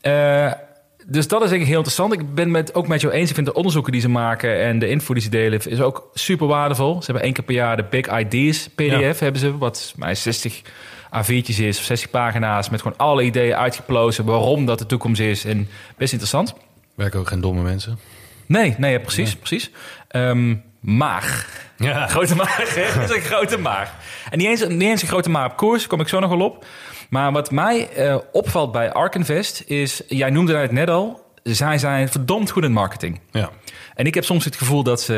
[0.00, 0.52] Eh,
[1.06, 2.12] dus dat is denk ik heel interessant.
[2.12, 3.28] Ik ben het ook met jou eens.
[3.28, 6.10] Ik vind de onderzoeken die ze maken en de info die ze delen is ook
[6.14, 6.94] super waardevol.
[6.98, 10.62] Ze hebben één keer per jaar de Big Ideas PDF hebben ze, wat mij 60
[11.22, 15.44] A4'tjes is, of 60 pagina's met gewoon alle ideeën uitgeplozen waarom dat de toekomst is
[15.44, 16.54] en best interessant.
[16.94, 17.98] Werken ook geen domme mensen.
[18.46, 19.70] Nee, nee, ja, precies, precies.
[20.08, 21.48] Ehm, maag.
[21.76, 22.06] Ja.
[22.14, 22.84] Grote maag, hè?
[23.00, 23.92] Dat is een grote maag.
[24.30, 26.40] En niet eens, niet eens een grote maag op koers, kom ik zo nog wel
[26.40, 26.64] op.
[27.08, 32.08] Maar wat mij eh, opvalt bij Arkinvest is, jij noemde het net al, zij zijn
[32.08, 33.20] verdomd goed in marketing.
[33.30, 33.50] Ja.
[33.94, 35.14] En ik heb soms het gevoel dat ze...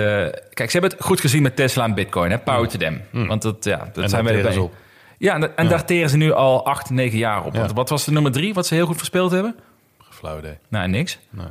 [0.53, 2.39] Kijk, ze hebben het goed gezien met Tesla en Bitcoin, hè?
[2.39, 3.01] Power to them.
[3.11, 4.75] Want dat, ja, dat En zijn we teren ze bij- op.
[5.19, 7.57] Ja, en, en daar teren ze nu al acht, negen jaar op.
[7.57, 9.57] Want wat was de nummer drie, wat ze heel goed verspeeld hebben?
[10.17, 10.59] Flauw idee.
[10.69, 11.19] Nou, niks.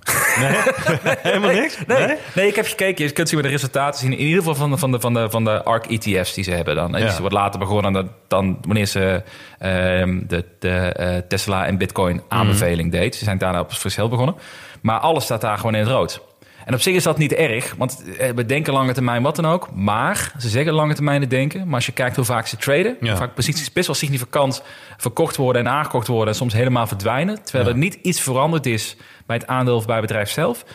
[1.22, 1.78] Helemaal niks?
[1.88, 3.06] Nee, nee, ik heb gekeken.
[3.06, 4.12] Je kunt zien met de resultaten zien.
[4.12, 6.52] In ieder geval van de, van de, van de, van de ARC ETF's die ze
[6.52, 6.92] hebben dan.
[6.92, 7.10] Ja.
[7.10, 9.24] Die wordt later begonnen dan, dan wanneer ze
[9.60, 13.16] ehm, de, de eh, Tesla en Bitcoin aanbeveling deed.
[13.16, 14.36] Ze zijn daarna op het verschil begonnen.
[14.82, 16.22] Maar alles staat daar gewoon in het rood.
[16.66, 19.46] En op zich is dat niet erg, want eh, we denken lange termijn wat dan
[19.46, 19.70] ook.
[19.76, 21.66] Maar ze zeggen lange termijn het denken.
[21.66, 23.08] Maar als je kijkt hoe vaak ze traden, Ja.
[23.08, 24.64] hoe vaak posities best wel significant
[24.98, 26.28] verkocht worden en aangekocht worden.
[26.28, 27.44] En soms helemaal verdwijnen.
[27.44, 27.72] Terwijl Ja.
[27.72, 30.66] er niet iets veranderd is bij het aandeel of bij het bedrijf zelf.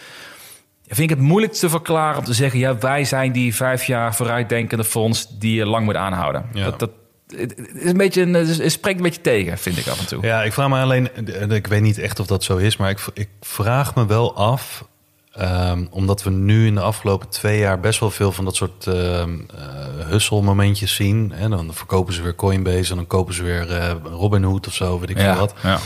[0.87, 2.59] Vind ik het moeilijk te verklaren om te zeggen...
[2.59, 5.39] ja, wij zijn die vijf jaar vooruitdenkende fonds...
[5.39, 6.45] die je lang moet aanhouden.
[6.53, 6.65] Ja.
[6.65, 6.91] Dat, dat
[7.37, 10.23] het is een beetje een, het spreekt een beetje tegen, vind ik af en toe.
[10.27, 11.09] Ja, ik vraag me alleen,
[11.53, 14.85] ik weet niet echt of dat zo is, maar ik, ik vraag me wel af,
[15.33, 18.87] ehm, omdat we nu in de afgelopen twee jaar best wel veel van dat soort
[18.87, 21.33] ehm eh, hustle-momentjes zien.
[21.33, 25.01] En dan verkopen ze weer Coinbase en dan kopen ze weer eh Robinhood of zo,
[25.01, 25.55] weet ik veel wat.
[25.63, 25.79] ja.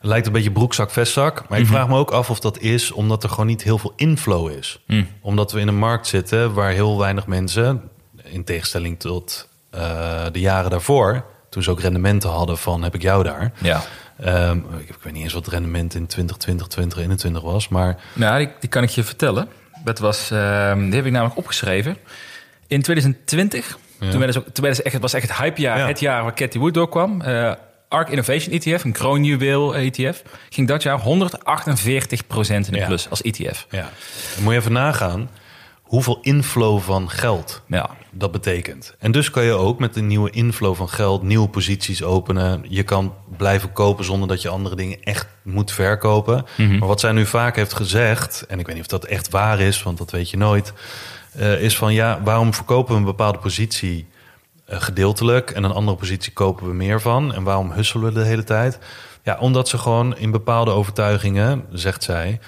[0.00, 1.48] Het lijkt een beetje broekzak, vestzak.
[1.48, 3.92] Maar ik vraag me ook af of dat is omdat er gewoon niet heel veel
[3.96, 4.80] inflow is.
[4.86, 5.08] Mm.
[5.20, 7.82] Omdat we in een markt zitten waar heel weinig mensen,
[8.22, 9.80] in tegenstelling tot eh,
[10.32, 13.52] de jaren daarvoor, toen ze ook rendementen hadden van heb ik jou daar.
[13.60, 13.82] ja.
[14.20, 18.38] Ehm, ik, ik weet niet eens wat het rendement in 2020, 2021 was, maar Nou,
[18.38, 19.48] die, die kan ik je vertellen.
[19.84, 21.96] Dat was, ehm, die heb ik namelijk opgeschreven.
[22.66, 23.78] In 2020,
[24.10, 25.86] toen ook, toen echt, het was echt het hypejaar, Ja.
[25.86, 27.20] het jaar waar Cathy Wood doorkwam.
[27.22, 27.52] Eh
[27.88, 32.86] ARK Innovation ETF, een kroonjuweel ETF, ging dat jaar 148% in de Ja.
[32.86, 33.66] plus als ETF.
[33.70, 33.88] Ja.
[34.34, 35.30] Dan moet je even nagaan
[35.82, 38.94] hoeveel inflow van geld Ja, dat betekent.
[38.98, 42.64] En dus kan je ook met een nieuwe inflow van geld nieuwe posities openen.
[42.68, 46.44] Je kan blijven kopen zonder dat je andere dingen echt moet verkopen.
[46.56, 49.60] Maar wat zij nu vaak heeft gezegd, en ik weet niet of dat echt waar
[49.60, 50.72] is, want dat weet je nooit,
[51.32, 54.06] eh, is van ja, waarom verkopen we een bepaalde positie
[54.64, 57.34] eh, gedeeltelijk en een andere positie kopen we meer van?
[57.34, 58.78] En waarom husselen we de hele tijd?
[59.22, 62.40] Ja, omdat ze gewoon in bepaalde overtuigingen, zegt zij,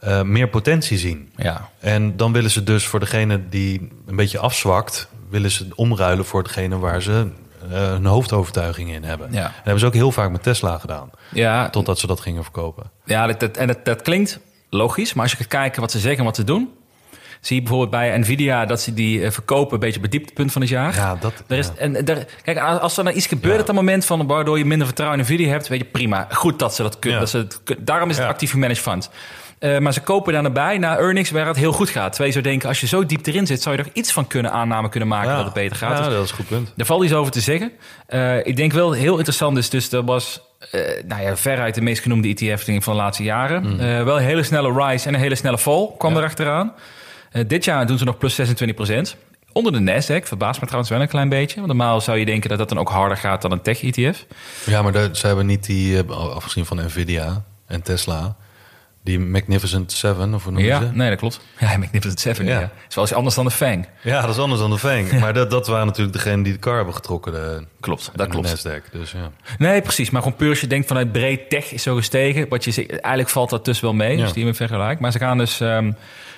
[0.00, 1.32] eh, meer potentie zien.
[1.36, 1.68] ja.
[1.80, 6.42] En dan willen ze dus voor degene die een beetje afzwakt, willen ze omruilen voor
[6.42, 7.26] degene waar ze
[7.70, 9.32] eh hun hoofdovertuiging in hebben.
[9.32, 9.42] Ja.
[9.42, 12.90] Dat hebben ze ook heel vaak met Tesla gedaan, ja totdat ze dat gingen verkopen.
[13.04, 14.38] Ja, dat, dat- en dat, dat klinkt
[14.70, 16.68] logisch, maar als je gaat kijken wat ze zeggen en wat ze doen,
[17.40, 20.52] zie je bijvoorbeeld bij Nvidia dat ze die eh, verkopen een beetje op het dieptepunt
[20.52, 20.94] van het jaar.
[20.94, 21.32] Ja, dat.
[21.46, 21.72] Er is, ja.
[21.76, 23.60] en daar, kijk, als er nou iets gebeurt Ja.
[23.60, 26.26] op dat moment van waardoor je minder vertrouwen in Nvidia hebt, weet je prima.
[26.30, 27.20] Goed dat ze dat kunnen.
[27.20, 29.10] Dat ze het, daarom is het actief gemanaged fund.
[29.74, 32.16] Eh, maar ze kopen daar naar bij, naar earnings, waar het heel goed gaat.
[32.16, 34.52] Je zou denken, als je zo diep erin zit, zou je er iets van kunnen
[34.52, 35.36] aanname kunnen maken Ja.
[35.36, 35.98] dat het beter gaat.
[35.98, 36.72] Ja, Dus dat is een goed punt.
[36.76, 37.72] daar valt iets over te zeggen.
[38.06, 41.80] Eh, ik denk wel heel interessant is, dus dat was eh, nou ja, veruit de
[41.80, 43.80] meest genoemde ETF-ding van de laatste jaren.
[43.80, 46.18] Eh, wel een hele snelle rise en een hele snelle fall kwam Ja.
[46.18, 46.72] erachteraan.
[47.46, 49.16] Dit jaar doen ze nog plus 26%
[49.52, 51.54] Onder de Nasdaq, verbaast me trouwens wel een klein beetje.
[51.56, 54.24] Want normaal zou je denken dat dat dan ook harder gaat dan een tech-ETF.
[54.66, 58.36] Ja, maar ze hebben niet die, afgezien van Nvidia en Tesla,
[59.06, 60.88] die Magnificent Seven, of hoe noem je Ja, ze?
[60.92, 61.40] nee, dat klopt.
[61.58, 62.60] Ja, Magnificent Seven, ja.
[62.60, 62.70] Ja.
[62.88, 63.86] Is wel eens anders dan de Fang.
[64.02, 65.12] Ja, dat is anders dan de Fang.
[65.20, 68.32] Maar dat, dat waren natuurlijk degenen die de car hebben getrokken, de, Klopt, dat de
[68.32, 68.48] klopt.
[68.66, 68.90] Nasdaq.
[68.92, 69.30] Dus ja.
[69.58, 70.10] Nee, precies.
[70.10, 72.48] Maar gewoon puur als je denkt vanuit breed tech is zo gestegen.
[72.48, 74.16] Wat je zegt, eigenlijk valt dat dus wel mee.
[74.16, 74.22] Ja.
[74.22, 75.00] Dus die hebben vergelijk.
[75.00, 75.60] Maar ze gaan dus...
[75.60, 75.92] ehm,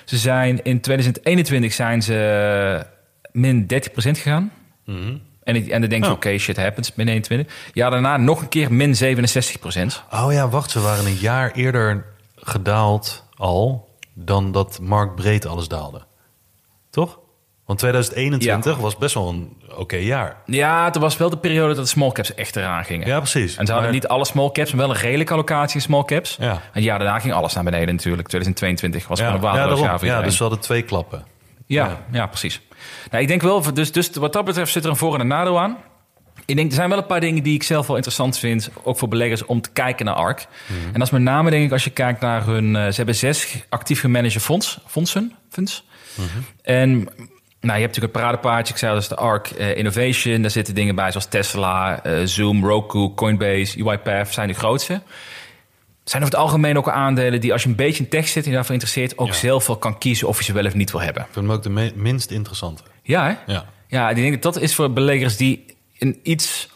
[0.05, 2.85] ze zijn in 2021 zijn ze
[3.31, 4.51] min 30% gegaan.
[5.43, 6.15] En, ik, en dan denk je, Oh.
[6.15, 7.53] oké, shit happens, min 21.
[7.73, 8.99] Ja, daarna nog een keer min 67%.
[10.11, 12.05] Oh ja, wacht, ze waren een jaar eerder
[12.49, 16.01] gedaald al dan dat marktbreed alles daalde.
[16.89, 17.19] Toch?
[17.65, 20.37] Want 2021 was best wel een oké jaar.
[20.45, 23.07] Ja, het was wel de periode dat de small caps echt eraan gingen.
[23.07, 23.55] Ja, precies.
[23.57, 26.03] En ze hadden Maar- niet alle small caps, maar wel een redelijke allocatie in small
[26.03, 26.35] caps.
[26.39, 26.51] Ja.
[26.51, 28.27] En het jaar daarna ging alles naar beneden natuurlijk.
[28.27, 31.25] 2022 was ja, gewoon een ja, jaar voor ja, dus ze hadden twee klappen.
[31.65, 31.97] Ja, Ja.
[32.11, 32.27] ja.
[32.27, 32.61] precies.
[33.11, 35.27] Nou, ik denk wel, dus, dus wat dat betreft zit er een voor- en een
[35.27, 35.77] nadeel aan.
[36.49, 38.97] Ik denk, er zijn wel een paar dingen die ik zelf wel interessant vind, ook
[38.97, 40.47] voor beleggers, om te kijken naar ARK.
[40.67, 42.75] En dat is met name, denk ik, als je kijkt naar hun...
[42.75, 45.33] eh, ze hebben zes actief gemanagde fonds, fondsen.
[45.49, 45.83] Funds.
[46.61, 47.05] En nou,
[47.59, 50.41] je hebt natuurlijk het paradepaardje, ik zei dat is de ARK eh, Innovation.
[50.41, 55.01] Daar zitten dingen bij zoals Tesla, eh, Zoom, Roku, Coinbase, UiPath, zijn de grootste.
[56.03, 58.51] Zijn over het algemeen ook aandelen die als je een beetje in tech zit en
[58.51, 59.33] daarvoor interesseert, ook Ja.
[59.33, 61.21] zelf wel kan kiezen of je ze wel of niet wil hebben.
[61.23, 62.83] Ik vind hem ook de minst interessante.
[63.03, 63.53] Ja, hè?
[63.53, 63.65] Ja.
[63.87, 65.65] Ja, ik denk dat dat is voor beleggers die
[65.99, 66.69] een iets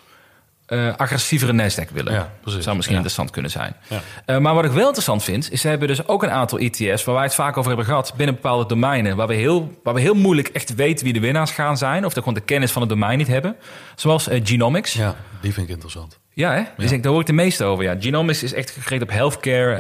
[0.66, 2.14] eh, agressievere Nasdaq willen.
[2.14, 2.64] Ja, precies.
[2.64, 3.02] Zou misschien Ja.
[3.04, 3.76] interessant kunnen zijn.
[3.88, 4.02] Ja.
[4.26, 7.04] Eh, maar wat ik wel interessant vind, is ze hebben dus ook een aantal ETF's
[7.04, 10.00] waar wij het vaak over hebben gehad binnen bepaalde domeinen, waar we heel, waar we
[10.02, 12.82] heel moeilijk echt weten wie de winnaars gaan zijn, of dat gewoon de kennis van
[12.82, 13.56] het domein niet hebben.
[13.96, 14.94] Zoals eh, Genomics.
[14.94, 16.20] ja, die vind ik interessant.
[16.36, 16.62] Ja, hè?
[16.78, 17.84] Dus ik, daar hoor ik de meeste over.
[17.84, 17.96] Ja.
[18.00, 19.74] Genomics is echt gericht op healthcare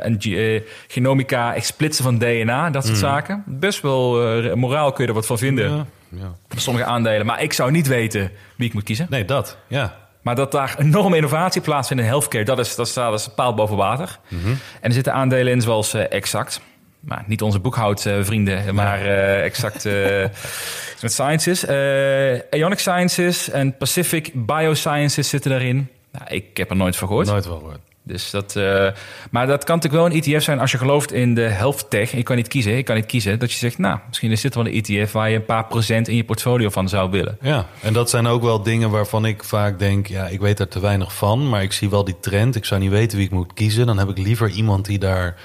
[0.00, 3.42] en ge- genomica, echt splitsen van DNA, dat soort zaken.
[3.46, 5.88] Best wel moraal kun je er wat van vinden.
[6.18, 7.26] Ja, sommige aandelen.
[7.26, 9.06] Maar ik zou niet weten wie ik moet kiezen.
[9.10, 9.56] Nee, dat.
[9.66, 10.02] Ja.
[10.22, 13.54] Maar dat daar enorme innovatie plaatsvindt in healthcare, dat, is, dat staat als een paal
[13.54, 14.18] boven water.
[14.28, 16.60] En er zitten aandelen in zoals eh, Exact.
[17.00, 19.92] Maar niet onze boekhoudvrienden, maar eh, Exact eh,
[21.02, 21.64] met Sciences.
[21.64, 25.88] Eh Ionic Sciences en Pacific Biosciences zitten daarin.
[26.12, 27.26] Nou, ik heb er nooit van gehoord.
[27.26, 27.80] Nooit wel gehoord.
[28.06, 28.88] Dus dat, eh,
[29.30, 32.10] maar dat kan natuurlijk wel een ETF zijn als je gelooft in de health tech.
[32.10, 33.38] Je kan niet kiezen, ik kan niet kiezen.
[33.38, 36.08] Dat je zegt, nou, misschien is dit wel een ETF waar je een paar procent
[36.08, 37.38] in je portfolio van zou willen.
[37.40, 40.06] Ja, en dat zijn ook wel dingen waarvan ik vaak denk...
[40.06, 42.56] ja, ik weet er te weinig van, maar ik zie wel die trend.
[42.56, 43.86] Ik zou niet weten wie ik moet kiezen.
[43.86, 45.36] Dan heb ik liever iemand die daar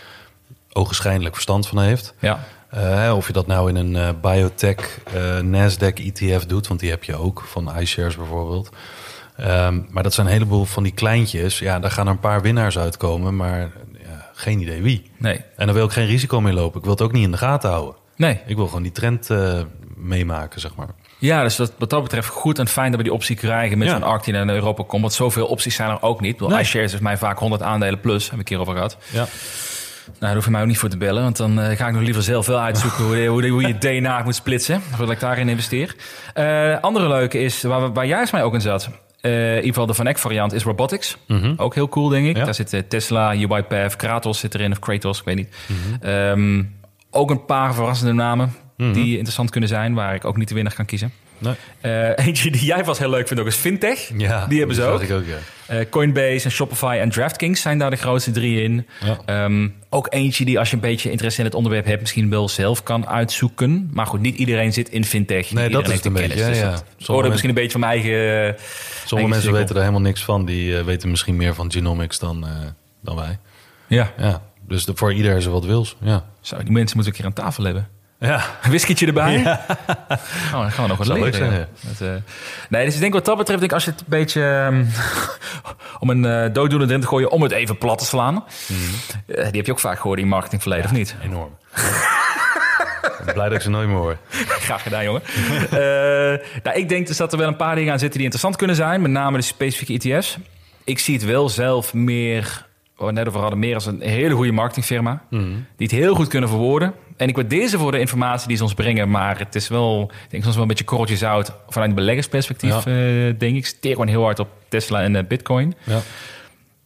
[0.73, 2.13] ogenschijnlijk verstand van heeft.
[2.19, 4.99] Ja, Eh, of je dat nou in een eh, biotech
[5.41, 8.69] Nasdaq ETF doet, want die heb je ook, van iShares bijvoorbeeld.
[9.39, 11.59] Ehm, maar dat zijn een heleboel van die kleintjes.
[11.59, 15.11] Ja, daar gaan er een paar winnaars uitkomen, maar ja, geen idee wie.
[15.17, 15.41] nee.
[15.55, 16.77] En daar wil ik geen risico mee lopen.
[16.77, 17.95] Ik wil het ook niet in de gaten houden.
[18.15, 18.39] Nee.
[18.45, 19.59] Ik wil gewoon die trend eh,
[19.95, 20.87] meemaken, zeg maar.
[21.17, 23.93] Ja, dus wat dat betreft goed en fijn dat we die optie krijgen met Ja.
[23.93, 25.01] zo'n ARC die naar Europa komt.
[25.01, 26.39] Want zoveel opties zijn er ook niet.
[26.39, 26.59] Nee.
[26.59, 28.97] iShares is mij vaak 100 aandelen plus, heb ik een keer over gehad.
[29.11, 29.17] Ja.
[30.05, 31.93] Nou, daar hoef je mij ook niet voor te bellen, want dan eh, ga ik
[31.93, 35.49] nog liever zelf wel uitzoeken hoe, hoe, hoe je DNA moet splitsen, voordat ik daarin
[35.49, 35.95] investeer.
[36.33, 38.89] Eh, andere leuke is, waar, we- waar juist mij ook in zat,
[39.21, 41.17] in ieder geval de Van Eck variant, is Robotics.
[41.57, 42.37] Ook heel cool, denk ik.
[42.37, 42.43] Ja.
[42.45, 45.55] Daar zitten Tesla, UiPath, Kratos zit erin, of Kratos, ik weet niet.
[46.01, 46.63] Ehm,
[47.11, 48.53] ook een paar verrassende namen
[48.93, 51.11] die interessant kunnen zijn, waar ik ook niet de winnaar kan kiezen.
[51.39, 51.53] Nee.
[51.81, 54.11] Eh, eentje die jij vast heel leuk vindt ook is Fintech.
[54.17, 55.01] Ja, die hebben ze ook.
[55.01, 55.37] Ik ook ja.
[55.67, 58.87] Eh, Coinbase en Shopify en DraftKings zijn daar de grootste drie in.
[59.03, 59.17] Ja.
[59.25, 62.01] Ehm, ook eentje die als je een beetje interesse in het onderwerp hebt...
[62.01, 63.89] misschien wel zelf kan uitzoeken.
[63.93, 65.51] Maar goed, niet iedereen zit in fintech.
[65.51, 66.71] Nee, dat is het een beetje, ja, Dus ja.
[66.71, 68.55] dat Sommige hoorde misschien een beetje van mijn eigen...
[69.05, 70.45] Sommige eigen mensen weten er helemaal niks van.
[70.45, 72.45] Die eh, weten misschien meer van genomics dan,
[73.01, 73.39] dan wij.
[73.87, 75.95] Ja, Ja, dus de, voor ieder is er wat wils.
[76.01, 76.25] Ja.
[76.41, 77.87] zo, die mensen moeten een keer aan tafel hebben.
[78.19, 78.45] Ja.
[78.61, 79.37] Een whiskietje erbij.
[79.37, 81.67] Oh, dan gaan we nog wat leuk zijn, ja.
[81.81, 82.13] Dat, eh,
[82.69, 84.43] nee, dus ik denk wat dat betreft, denk ik, als je het een beetje...
[84.43, 84.85] ehm,
[86.03, 88.35] om een eh dooddoener erin te gooien, om het even plat te slaan.
[88.35, 91.15] Eh, die heb je ook vaak gehoord in marketingverleden, of niet?
[91.23, 91.57] Enorm.
[93.19, 94.17] ik ben blij dat ik ze nooit meer hoor.
[94.67, 95.21] Graag gedaan, jongen.
[96.63, 98.75] Nou, ik denk dus dat er wel een paar dingen aan zitten die interessant kunnen
[98.75, 99.01] zijn.
[99.01, 100.37] Met name de specifieke ETF's.
[100.83, 102.65] Ik zie het wel zelf meer,
[102.99, 105.21] waar we het net over hadden, meer als een hele goede marketingfirma.
[105.29, 106.93] Die het heel goed kunnen verwoorden.
[107.17, 109.09] En ik waardeer ze voor de informatie die ze ons brengen.
[109.09, 112.69] Maar het is wel, ik denk soms wel een beetje korreltje zout vanuit een beleggersperspectief,
[112.69, 112.77] Ja.
[113.27, 113.65] eh, denk ik.
[113.65, 115.75] Steer gewoon heel hard op Tesla en eh, Bitcoin.
[115.83, 115.99] Ja.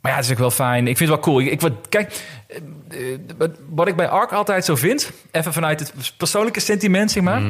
[0.02, 0.88] Maar ja, het is ook wel fijn.
[0.88, 1.40] Ik vind het wel cool.
[1.46, 5.80] Ik, ik, wat, kijk, eh, eh, wat, ik bij ARK altijd zo vind, even vanuit
[5.80, 7.42] het persoonlijke sentiment, zeg maar.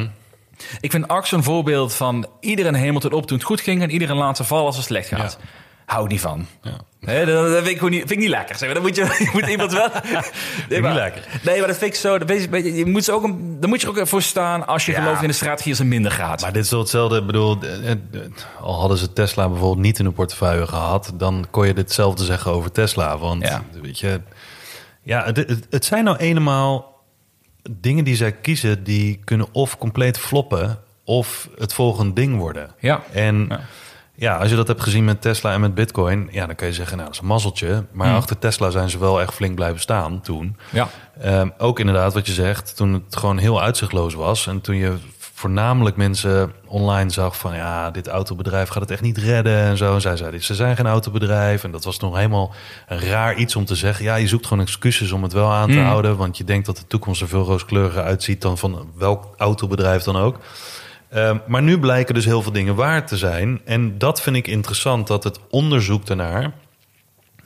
[0.81, 3.89] Ik vind ARK zo'n voorbeeld van iedereen hemel tot op toen het goed ging en
[3.91, 5.37] iedereen laat ze vallen als het slecht gaat.
[5.85, 6.45] Hou niet van.
[6.61, 6.77] Ja.
[6.99, 8.55] Hè, dat, dat vind, ik niet, vind ik niet lekker.
[8.55, 8.73] Zeg maar.
[8.73, 9.87] Dan moet je, je moet iemand wel.
[10.69, 11.21] Nee, niet lekker.
[11.43, 12.17] Nee, maar dat vind ik zo.
[12.17, 14.67] dat weet je, je moet ze ook een, dan moet je er ook voor staan
[14.67, 15.01] als je Ja.
[15.01, 16.41] gelooft in de strategie als het minder gaat.
[16.41, 17.17] Maar dit is wel hetzelfde.
[17.17, 17.97] Ik bedoel, eh, eh,
[18.61, 22.51] al hadden ze Tesla bijvoorbeeld niet in hun portefeuille gehad, dan kon je ditzelfde zeggen
[22.51, 23.17] over Tesla.
[23.17, 23.63] Want Ja.
[23.81, 24.21] weet je,
[25.03, 25.31] ja,
[25.69, 27.01] het zijn nou eenmaal
[27.71, 32.71] dingen die zij kiezen, die kunnen of compleet floppen of het volgende ding worden.
[32.79, 33.01] Ja.
[33.11, 33.59] En Ja.
[34.15, 34.35] Ja.
[34.37, 36.93] als je dat hebt gezien met Tesla en met Bitcoin, ja, dan kun je zeggen,
[36.97, 37.85] nou, dat is een mazzeltje.
[37.91, 38.15] Maar Hmm.
[38.15, 40.57] achter Tesla zijn ze wel echt flink blijven staan toen.
[40.71, 40.87] ja.
[41.21, 44.47] Ehm, ook inderdaad wat je zegt, toen het gewoon heel uitzichtloos was.
[44.47, 44.93] En toen je
[45.35, 47.55] voornamelijk mensen online zag van...
[47.55, 49.93] ja, dit autobedrijf gaat het echt niet redden en zo.
[49.93, 51.63] En zij zeiden, ze zijn geen autobedrijf.
[51.63, 52.53] En dat was nog helemaal
[52.87, 54.05] een raar iets om te zeggen.
[54.05, 55.85] Ja, je zoekt gewoon excuses om het wel aan te Mm.
[55.85, 56.17] houden.
[56.17, 58.41] Want je denkt dat de toekomst er veel rooskleuriger uitziet...
[58.41, 60.37] dan van welk autobedrijf dan ook.
[61.13, 63.61] Ehm, maar nu blijken dus heel veel dingen waar te zijn.
[63.65, 66.51] En dat vind ik interessant, dat het onderzoek daarnaar...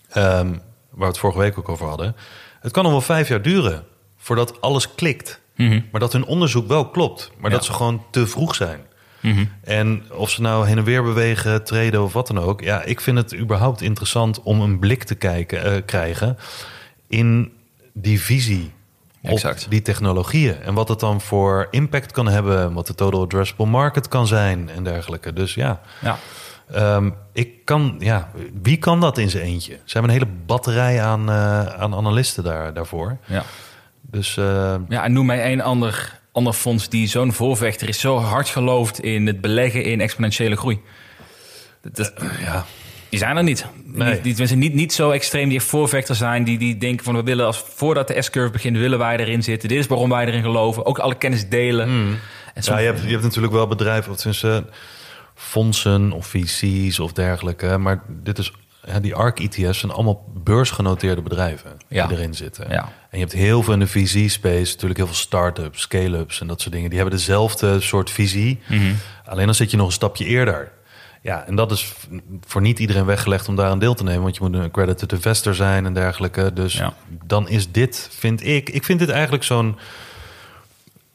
[0.09, 0.47] ehm,
[0.89, 2.15] waar we het vorige week ook over hadden...
[2.59, 3.83] het kan nog wel vijf jaar duren
[4.17, 5.39] voordat alles klikt.
[5.55, 5.81] Mhm.
[5.91, 7.31] Maar dat hun onderzoek wel klopt.
[7.37, 7.55] Maar Ja.
[7.57, 8.79] dat ze gewoon te vroeg zijn.
[9.21, 9.45] Mhm.
[9.63, 12.61] En of ze nou heen en weer bewegen, treden of wat dan ook.
[12.61, 16.37] Ja, ik vind het überhaupt interessant om een blik te kijken, eh, krijgen
[17.07, 17.51] in
[17.93, 18.71] die visie
[19.29, 19.63] Exact.
[19.65, 20.61] op die technologieën.
[20.61, 22.73] En wat het dan voor impact kan hebben.
[22.73, 25.33] Wat de total addressable market kan zijn en dergelijke.
[25.33, 26.17] Dus ja, ja.
[26.71, 29.73] ehm, ik kan, ja, wie kan dat in zijn eentje?
[29.73, 33.17] Ze hebben een hele batterij aan, eh, aan analisten daar, daarvoor.
[33.25, 33.43] ja.
[34.01, 38.17] Dus eh, Ja, en noem mij één ander, ander fonds die zo'n voorvechter is, zo
[38.19, 40.81] hard gelooft in het beleggen in exponentiële groei.
[41.81, 42.65] Dat, dat- ja,
[43.17, 43.65] die zijn er niet.
[43.83, 44.13] Nee.
[44.13, 47.15] Die, die mensen niet, niet zo extreem die echt voorvechter zijn, die, die denken van
[47.15, 49.69] we willen als voordat de S-curve begint, willen wij erin zitten.
[49.69, 50.85] Dit is waarom wij erin geloven.
[50.85, 51.87] Ook alle kennis delen.
[52.53, 54.65] En Ja, je hebt, je hebt natuurlijk wel bedrijven, of tenminste
[55.35, 57.77] fondsen of VC's of dergelijke.
[57.77, 58.51] Maar dit is,
[58.85, 62.07] ja, die ARC-ETF's zijn allemaal beursgenoteerde bedrijven Ja.
[62.07, 62.65] die erin zitten.
[62.69, 62.83] Ja.
[62.83, 66.61] En je hebt heel veel in de VC-space, natuurlijk heel veel start-ups, scale-ups en dat
[66.61, 66.89] soort dingen.
[66.89, 68.59] Die hebben dezelfde soort visie.
[68.67, 68.93] Mhm.
[69.25, 70.71] Alleen dan zit je nog een stapje eerder.
[71.27, 71.93] Ja, en dat is
[72.45, 74.21] voor niet iedereen weggelegd om daar aan deel te nemen.
[74.21, 76.53] Want je moet een accredited investor zijn en dergelijke.
[76.53, 76.93] Dus Ja.
[77.25, 78.69] dan is dit, vind ik...
[78.69, 79.77] Ik vind dit eigenlijk zo'n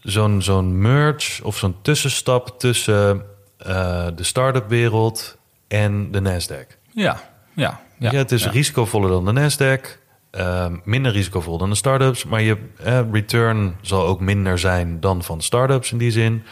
[0.02, 3.22] zo'n zo'n merge of zo'n tussenstap tussen
[3.56, 5.36] eh, de start-up wereld
[5.68, 6.76] en de Nasdaq.
[6.94, 7.20] ja,
[7.54, 8.10] ja, ja.
[8.10, 8.50] Ja, het is ja.
[8.50, 9.98] risicovoller dan de Nasdaq,
[10.30, 15.22] eh, minder risicovol dan de start-ups, maar je eh, return zal ook minder zijn dan
[15.22, 16.42] van start-ups in die zin.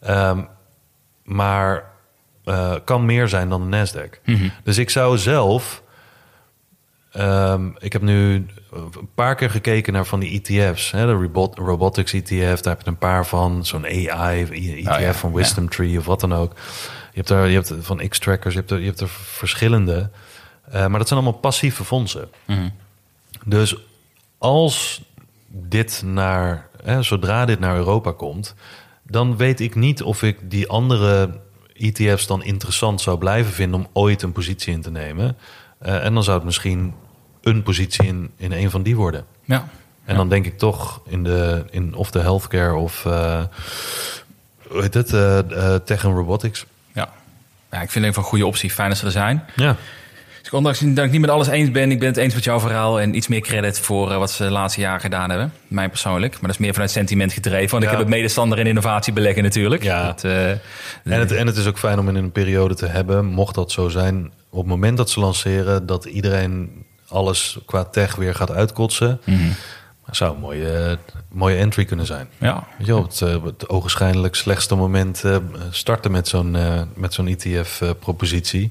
[0.00, 0.42] Ehm,
[1.22, 1.94] maar
[2.46, 4.20] eh, kan meer zijn dan de Nasdaq.
[4.24, 4.48] Mhm.
[4.64, 5.82] Dus ik zou zelf.
[7.12, 10.90] ehm, ik heb nu een paar keer gekeken naar van die ETF's.
[10.90, 13.64] Hè, de robot, robotics ETF, daar heb je een paar van.
[13.64, 16.52] Zo'n AI ETF Oh ja, van Wisdom Tree of wat dan ook.
[17.12, 20.10] Je hebt, er, je hebt van X-Trackers, je hebt er, je hebt er verschillende.
[20.70, 22.28] Eh, maar dat zijn allemaal passieve fondsen.
[22.44, 22.68] Mhm.
[23.44, 23.76] Dus
[24.38, 25.02] als
[25.48, 28.54] dit naar, hè, zodra dit naar Europa komt,
[29.02, 31.40] dan weet ik niet of ik die andere
[31.78, 35.36] ETF's dan interessant zou blijven vinden om ooit een positie in te nemen.
[35.78, 36.94] Eh, en dan zou het misschien
[37.40, 39.24] een positie in, in een van die worden.
[39.44, 39.68] Ja.
[40.04, 43.42] En dan denk ik toch in de in of de healthcare of eh,
[44.68, 46.66] hoe heet het, eh, tech en robotics.
[46.92, 47.08] Ja.
[47.70, 48.70] ja, ik vind het een van een goede optie.
[48.70, 49.44] Fijn dat ze er zijn.
[49.56, 49.76] Ja.
[50.46, 52.60] Dus ondanks dat ik niet met alles eens ben, ik ben het eens met jouw
[52.60, 55.52] verhaal en iets meer credit voor eh, wat ze de laatste jaren gedaan hebben.
[55.68, 56.32] Mij persoonlijk.
[56.32, 57.70] Maar dat is meer vanuit sentiment gedreven.
[57.70, 59.82] Want ik heb het medestander in innovatie beleggen natuurlijk.
[59.82, 60.06] Ja.
[60.06, 60.60] Dat, eh, En
[61.02, 63.88] het, en het is ook fijn om in een periode te hebben, mocht dat zo
[63.88, 69.20] zijn, op het moment dat ze lanceren, dat iedereen alles qua tech weer gaat uitkotsen.
[70.06, 70.98] Dat zou een mooie,
[71.28, 72.28] mooie entry kunnen zijn.
[72.38, 72.66] ja.
[72.78, 75.36] Weet je wel, het, eh, het ogenschijnlijk slechtste moment eh,
[75.70, 78.70] starten met zo'n eh, met zo'n ETF-propositie.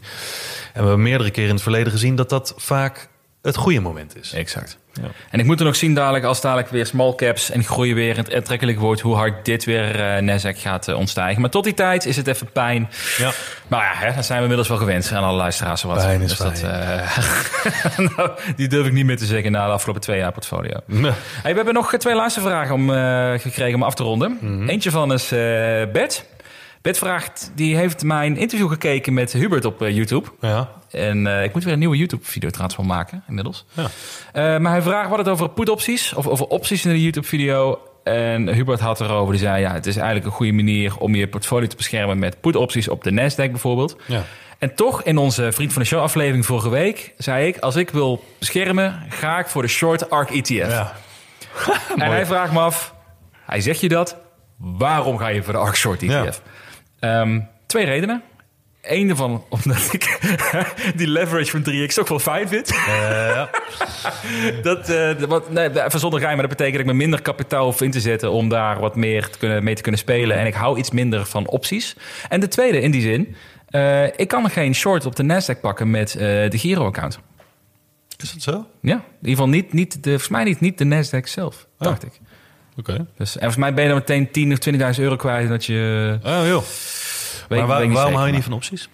[0.74, 3.10] en we hebben meerdere keren in het verleden gezien dat dat vaak
[3.46, 4.34] het goede moment is.
[4.34, 4.78] Exact.
[4.94, 5.08] Ja.
[5.30, 8.18] En ik moet er nog zien dadelijk, als dadelijk weer small caps en groei weer
[8.18, 11.42] het aantrekkelijk wordt, hoe hard dit weer eh Nasdaq gaat eh, ontstijgen.
[11.42, 12.90] Maar tot die tijd is het even pijn.
[13.18, 13.32] Ja.
[13.68, 15.84] Maar ja, hè, dat zijn we inmiddels wel gewend aan alle luisteraars.
[15.84, 15.98] Wat.
[15.98, 17.18] Pijn is dat, eh,
[18.16, 20.80] nou, die durf ik niet meer te zeggen na de afgelopen twee jaar portfolio.
[20.86, 21.12] Nee.
[21.42, 24.38] Hey, we hebben nog twee luistervragen om, eh, gekregen om af te ronden.
[24.42, 24.70] Mhm.
[24.70, 25.40] Eentje van is eh
[25.92, 26.26] Bert.
[26.86, 30.30] Bert vraagt, die heeft mijn interview gekeken met Hubert op eh, YouTube.
[30.40, 30.72] Ja.
[30.92, 33.66] En eh, ik moet weer een nieuwe YouTube-video trouwens van maken, inmiddels.
[33.74, 33.88] Ja.
[34.34, 37.80] Eh, maar hij vraagt wat het over put-opties, of over opties in de YouTube-video.
[38.04, 41.28] En Hubert had erover, die zei, ja, het is eigenlijk een goede manier om je
[41.28, 43.98] portfolio te beschermen met put-opties op de Nasdaq bijvoorbeeld.
[44.06, 44.24] Ja.
[44.58, 47.90] En toch, in onze Vriend van de Show aflevering vorige week, zei ik, als ik
[47.90, 50.50] wil beschermen, ga ik voor de Short ARK ETF.
[50.50, 50.94] Ja.
[51.96, 52.94] En hij vraagt me af,
[53.46, 54.18] hij zegt je dat,
[54.58, 56.42] waarom ga je voor de ARK Short ETF?
[57.00, 58.22] Ehm, twee redenen.
[58.82, 60.20] Eén daarvan, omdat ik
[60.96, 62.68] die leverage van 3x ook wel fijn vind.
[62.88, 63.50] ja.
[64.62, 64.94] Dat,
[65.28, 67.92] wat, nee, even zonder geheim, maar dat betekent dat ik me minder kapitaal hoef in
[67.92, 70.38] te zetten om daar wat meer te kunnen, mee te kunnen spelen.
[70.38, 71.96] En ik hou iets minder van opties.
[72.30, 73.36] En de tweede, in die zin,
[73.70, 76.20] eh, ik kan geen short op de Nasdaq pakken met eh,
[76.50, 77.20] de Giro-account.
[78.18, 78.52] Is dat zo?
[78.82, 81.88] Ja, in ieder geval niet, niet de, volgens mij niet, niet de Nasdaq zelf, Oh.
[81.88, 82.12] dacht ik.
[82.78, 83.06] Oké.
[83.18, 85.50] Dus, en volgens mij ben je dan meteen 10 of 20.000 euro kwijt.
[85.50, 86.64] Dat je, Oh, joh.
[87.48, 88.90] weet, maar waar- waarom zeker, hou je niet van opties?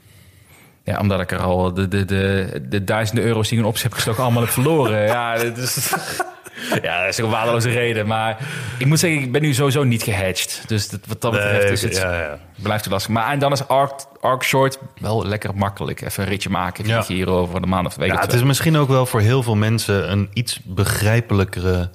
[0.84, 3.84] Ja, omdat ik er al de, de, de, de duizenden euro's die ik in optie
[3.84, 5.02] heb gestoken allemaal heb verloren.
[5.16, 5.94] ja, dat is,
[6.82, 8.08] ja, dat is een waardeloze reden.
[8.08, 8.38] Maar
[8.78, 10.64] ik moet zeggen, ik ben nu sowieso niet gehedged.
[10.68, 12.40] Dus dat, wat dat betreft is het, ja, ja.
[12.62, 13.12] blijft het lastig.
[13.12, 16.02] Maar en dan is Arc, Arc Short wel lekker makkelijk.
[16.02, 17.04] Even een ritje maken, Ja.
[17.08, 18.42] hier over de maand of week Ja, het twee.
[18.42, 21.90] is misschien ook wel voor heel veel mensen een iets begrijpelijkere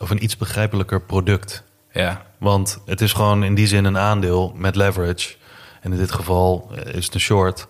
[0.00, 1.62] of een iets begrijpelijker product.
[1.92, 5.34] Ja, Want het is gewoon in die zin een aandeel met leverage.
[5.80, 7.66] En in dit geval eh, is het een short.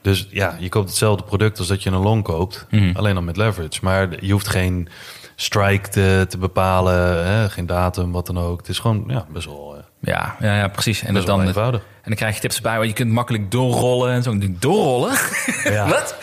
[0.00, 2.66] Dus ja, je koopt hetzelfde product als dat je een long koopt.
[2.70, 2.96] Mhm.
[2.96, 3.78] Alleen dan met leverage.
[3.82, 4.88] Maar je hoeft geen
[5.36, 7.26] strike te, te bepalen.
[7.26, 7.50] Hè?
[7.50, 8.58] Geen datum, wat dan ook.
[8.58, 11.02] Het is gewoon ja, best wel, eh, ja, ja, ja precies.
[11.02, 14.22] En, dat dan, en dan krijg je tips erbij, want je kunt makkelijk doorrollen en
[14.22, 14.34] zo.
[14.58, 15.12] Doorrollen?
[15.64, 15.88] Ja.
[15.88, 16.16] Wat?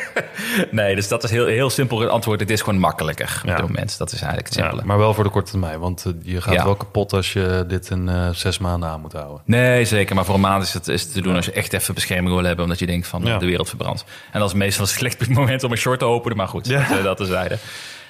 [0.70, 2.40] nee, dus dat is heel, heel simpel het antwoord.
[2.40, 3.56] Het is gewoon makkelijker op Ja.
[3.56, 3.98] dit moment.
[3.98, 4.86] Dat is eigenlijk het Ja, simpele.
[4.86, 5.78] maar wel voor de korte termijn.
[5.80, 9.12] Want eh, je gaat wel kapot als je dit in eh, zes maanden aan moet
[9.12, 9.40] houden.
[9.44, 10.14] Nee, zeker.
[10.14, 12.34] Maar voor een maand is het, is het te doen als je echt even bescherming
[12.34, 12.64] wil hebben.
[12.64, 14.04] Omdat je denkt van de wereld verbrandt.
[14.32, 16.36] En dat is meestal een slecht moment om een short te openen.
[16.36, 17.58] Maar goed, dat, eh, dat terzijde.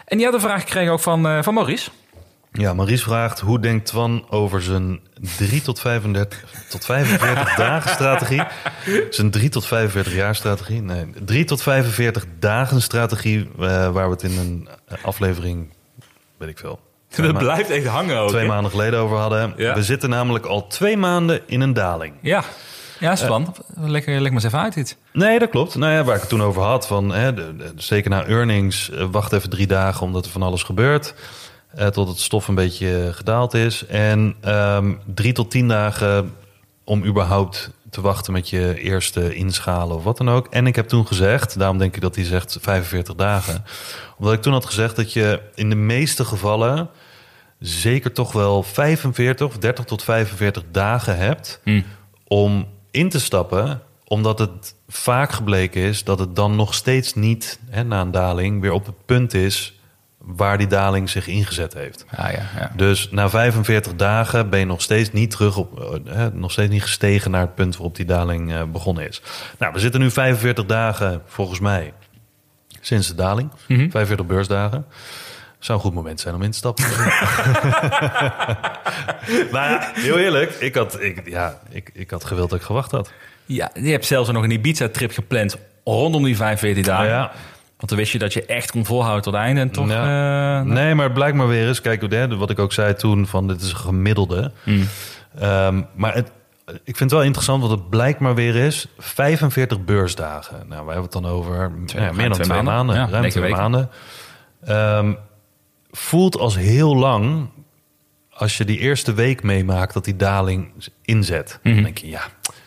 [0.04, 1.90] En die had een vraag gekregen ook van, van Maurice.
[2.58, 5.00] Ja, Maries vraagt hoe denkt Twan over zijn
[5.36, 8.42] 3 tot 35 tot 45 dagen strategie?
[9.10, 10.82] Zijn 3 tot 45 jaar strategie?
[10.82, 14.68] Nee, 3 tot 45 dagen strategie, eh, waar we het in een
[15.02, 15.72] aflevering,
[16.36, 16.80] weet ik veel,
[17.16, 18.28] Dat blijft echt hangen ook.
[18.28, 19.52] twee maanden geleden over hadden.
[19.56, 19.74] Ja.
[19.74, 22.14] We zitten namelijk al twee maanden in een daling.
[22.22, 22.44] Ja,
[22.98, 23.54] ja Span.
[23.76, 24.96] Lekker, leg maar eens even uit dit.
[25.12, 25.74] Nee, dat klopt.
[25.74, 28.90] Nou ja, waar ik het toen over had, van hè, de, de- zeker na earnings,
[28.90, 31.14] eh, wacht even drie dagen omdat er van alles gebeurt.
[31.74, 33.86] Eh, tot het stof een beetje gedaald is.
[33.86, 36.34] En ehm, drie tot tien dagen
[36.84, 40.46] om überhaupt te wachten met je eerste inschalen of wat dan ook.
[40.46, 43.64] En ik heb toen gezegd, daarom denk ik dat hij zegt 45 dagen.
[44.18, 46.88] Omdat ik toen had gezegd dat je in de meeste gevallen
[47.58, 51.82] zeker toch wel 45 of 30 tot 45 dagen hebt Hm.
[52.26, 57.58] om in te stappen, omdat het vaak gebleken is dat het dan nog steeds niet,
[57.70, 59.77] hè, na een daling, weer op het punt is
[60.36, 62.04] waar die daling zich ingezet heeft.
[62.16, 62.72] Ja, ja, ja.
[62.76, 66.82] Dus na 45 dagen ben je nog steeds niet terug op, eh, nog steeds niet
[66.82, 69.22] gestegen naar het punt waarop die daling eh, begonnen is.
[69.58, 71.92] Nou, we zitten nu 45 dagen, volgens mij,
[72.80, 73.50] sinds de daling.
[73.68, 73.90] Mhm.
[73.90, 74.86] 45 beursdagen.
[75.58, 76.84] Zou een goed moment zijn om in te stappen.
[79.52, 83.12] maar heel eerlijk, ik had, ik, ja, ik, ik had gewild dat ik gewacht had.
[83.46, 87.06] ja, je hebt zelfs nog een Ibiza-trip gepland rondom die 45 dagen.
[87.06, 87.32] Ja.
[87.78, 89.60] Want dan wist je dat je echt kon volhouden tot het einde.
[89.60, 89.88] En toch...
[89.88, 90.58] Ja.
[90.60, 91.80] eh, Nee, maar het blijkt maar weer eens.
[91.80, 94.52] Kijk, wat ik ook zei toen, van dit is een gemiddelde.
[94.64, 94.88] Mm.
[95.38, 96.32] Ehm, maar het,
[96.66, 100.56] ik vind het wel interessant, want het blijkt maar weer eens 45 beursdagen.
[100.56, 102.74] Nou, wij hebben het dan over Twee- ja, meer dan twee maanden.
[102.74, 102.94] maanden.
[102.96, 103.58] Ja, ruim twee weken.
[103.58, 103.90] maanden.
[104.64, 105.12] Ehm,
[105.90, 107.48] voelt als heel lang
[108.30, 110.72] als je die eerste week meemaakt dat die daling
[111.02, 111.58] inzet.
[111.62, 111.74] Mhm.
[111.74, 112.22] Dan denk je, ja,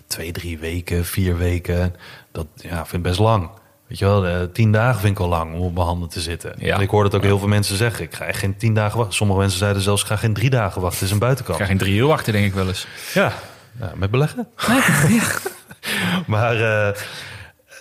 [0.08, 1.96] twee, drie weken, vier weken,
[2.32, 3.50] dat ja, vind ik best lang.
[3.92, 6.20] Weet je wel, eh, tien dagen vind ik al lang om op mijn handen te
[6.22, 6.54] zitten.
[6.58, 6.76] Ja.
[6.76, 8.04] En ik hoorde het ook heel veel mensen zeggen.
[8.06, 9.16] Ik ga echt geen tien dagen wachten.
[9.16, 11.00] Sommige mensen zeiden zelfs, ik ga geen drie dagen wachten.
[11.00, 11.58] Het is een buitenkant.
[11.60, 12.88] Ik ga geen drie uur wachten, denk ik wel eens.
[13.14, 13.34] Ja,
[13.80, 14.48] ja met beleggen.
[16.28, 16.56] maar,
[16.88, 16.96] eh,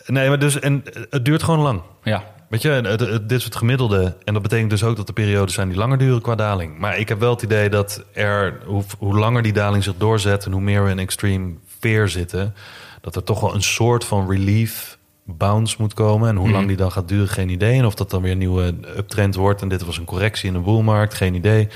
[0.06, 1.80] nee, maar dus, en het duurt gewoon lang.
[2.02, 4.16] Ja, Weet je, het, het- dit is het gemiddelde.
[4.24, 6.78] En dat betekent dus ook dat er periodes zijn die langer duren qua daling.
[6.78, 10.44] Maar ik heb wel het idee dat er, hoe, hoe langer die daling zich doorzet...
[10.46, 12.54] en hoe meer we in extreme fear zitten...
[13.00, 14.98] dat er toch wel een soort van relief
[15.36, 16.28] bounce moet komen.
[16.28, 17.78] En hoe lang die dan gaat duren, geen idee.
[17.78, 19.62] En of dat dan weer een nieuwe uptrend wordt.
[19.62, 21.68] En dit was een correctie in een boelmarkt, geen idee.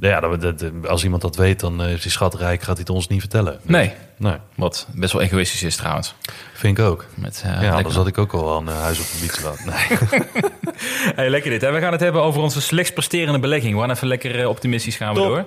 [0.00, 2.58] Ja, dat, dat- als iemand dat weet, dan eh, is hij schatrijk.
[2.62, 3.58] Gaat hij het ons niet vertellen.
[3.62, 3.92] nee.
[4.16, 6.14] Nee, Wat best wel egoïstisch is trouwens.
[6.54, 7.06] vind ik ook.
[7.14, 9.38] Met, uh, Ja, dan zat ik ook al wel een eh, huis op een fiets
[9.38, 9.58] gehad.
[9.64, 9.98] Nee.
[11.16, 11.60] Hey, lekker dit.
[11.60, 11.72] Hè?
[11.72, 13.74] We gaan het hebben over onze slechts presterende belegging.
[13.74, 15.28] We gaan even lekker eh, optimistisch gaan we Top.
[15.28, 15.44] door.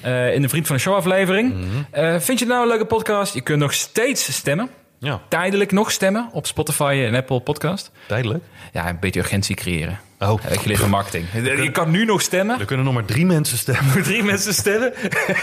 [0.00, 1.52] Eh, in de Vriend van de Show aflevering.
[1.54, 1.64] Mhm.
[1.90, 3.34] Eh, vind je het nou een leuke podcast?
[3.34, 4.68] Je kunt nog steeds stemmen.
[5.00, 7.90] Ja, Tijdelijk nog stemmen op Spotify en Apple Podcast.
[8.06, 8.44] tijdelijk.
[8.72, 10.00] Ja, een beetje urgentie creëren.
[10.18, 11.26] Oh, ik van marketing.
[11.32, 12.58] Je kan nu nog stemmen.
[12.60, 14.02] er kunnen nog maar drie mensen stemmen.
[14.02, 14.92] Drie mensen stemmen.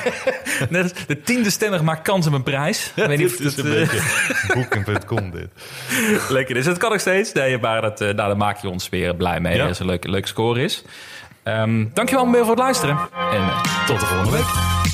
[0.69, 2.91] Net de tiende stemmer maakt kans op een prijs.
[2.95, 5.49] Ik weet niet of is het een eh, beetje boeken.com dit.
[6.29, 6.65] lekker is.
[6.65, 7.33] Het kan nog steeds.
[7.33, 9.55] Nee, maar dat, eh, nou, daar maak je ons weer blij mee.
[9.55, 9.61] Ja.
[9.61, 10.83] Als het een leuke, leuke score is.
[11.43, 12.97] Ehm dankjewel weer voor het luisteren.
[13.31, 14.86] En eh, tot de volgende week.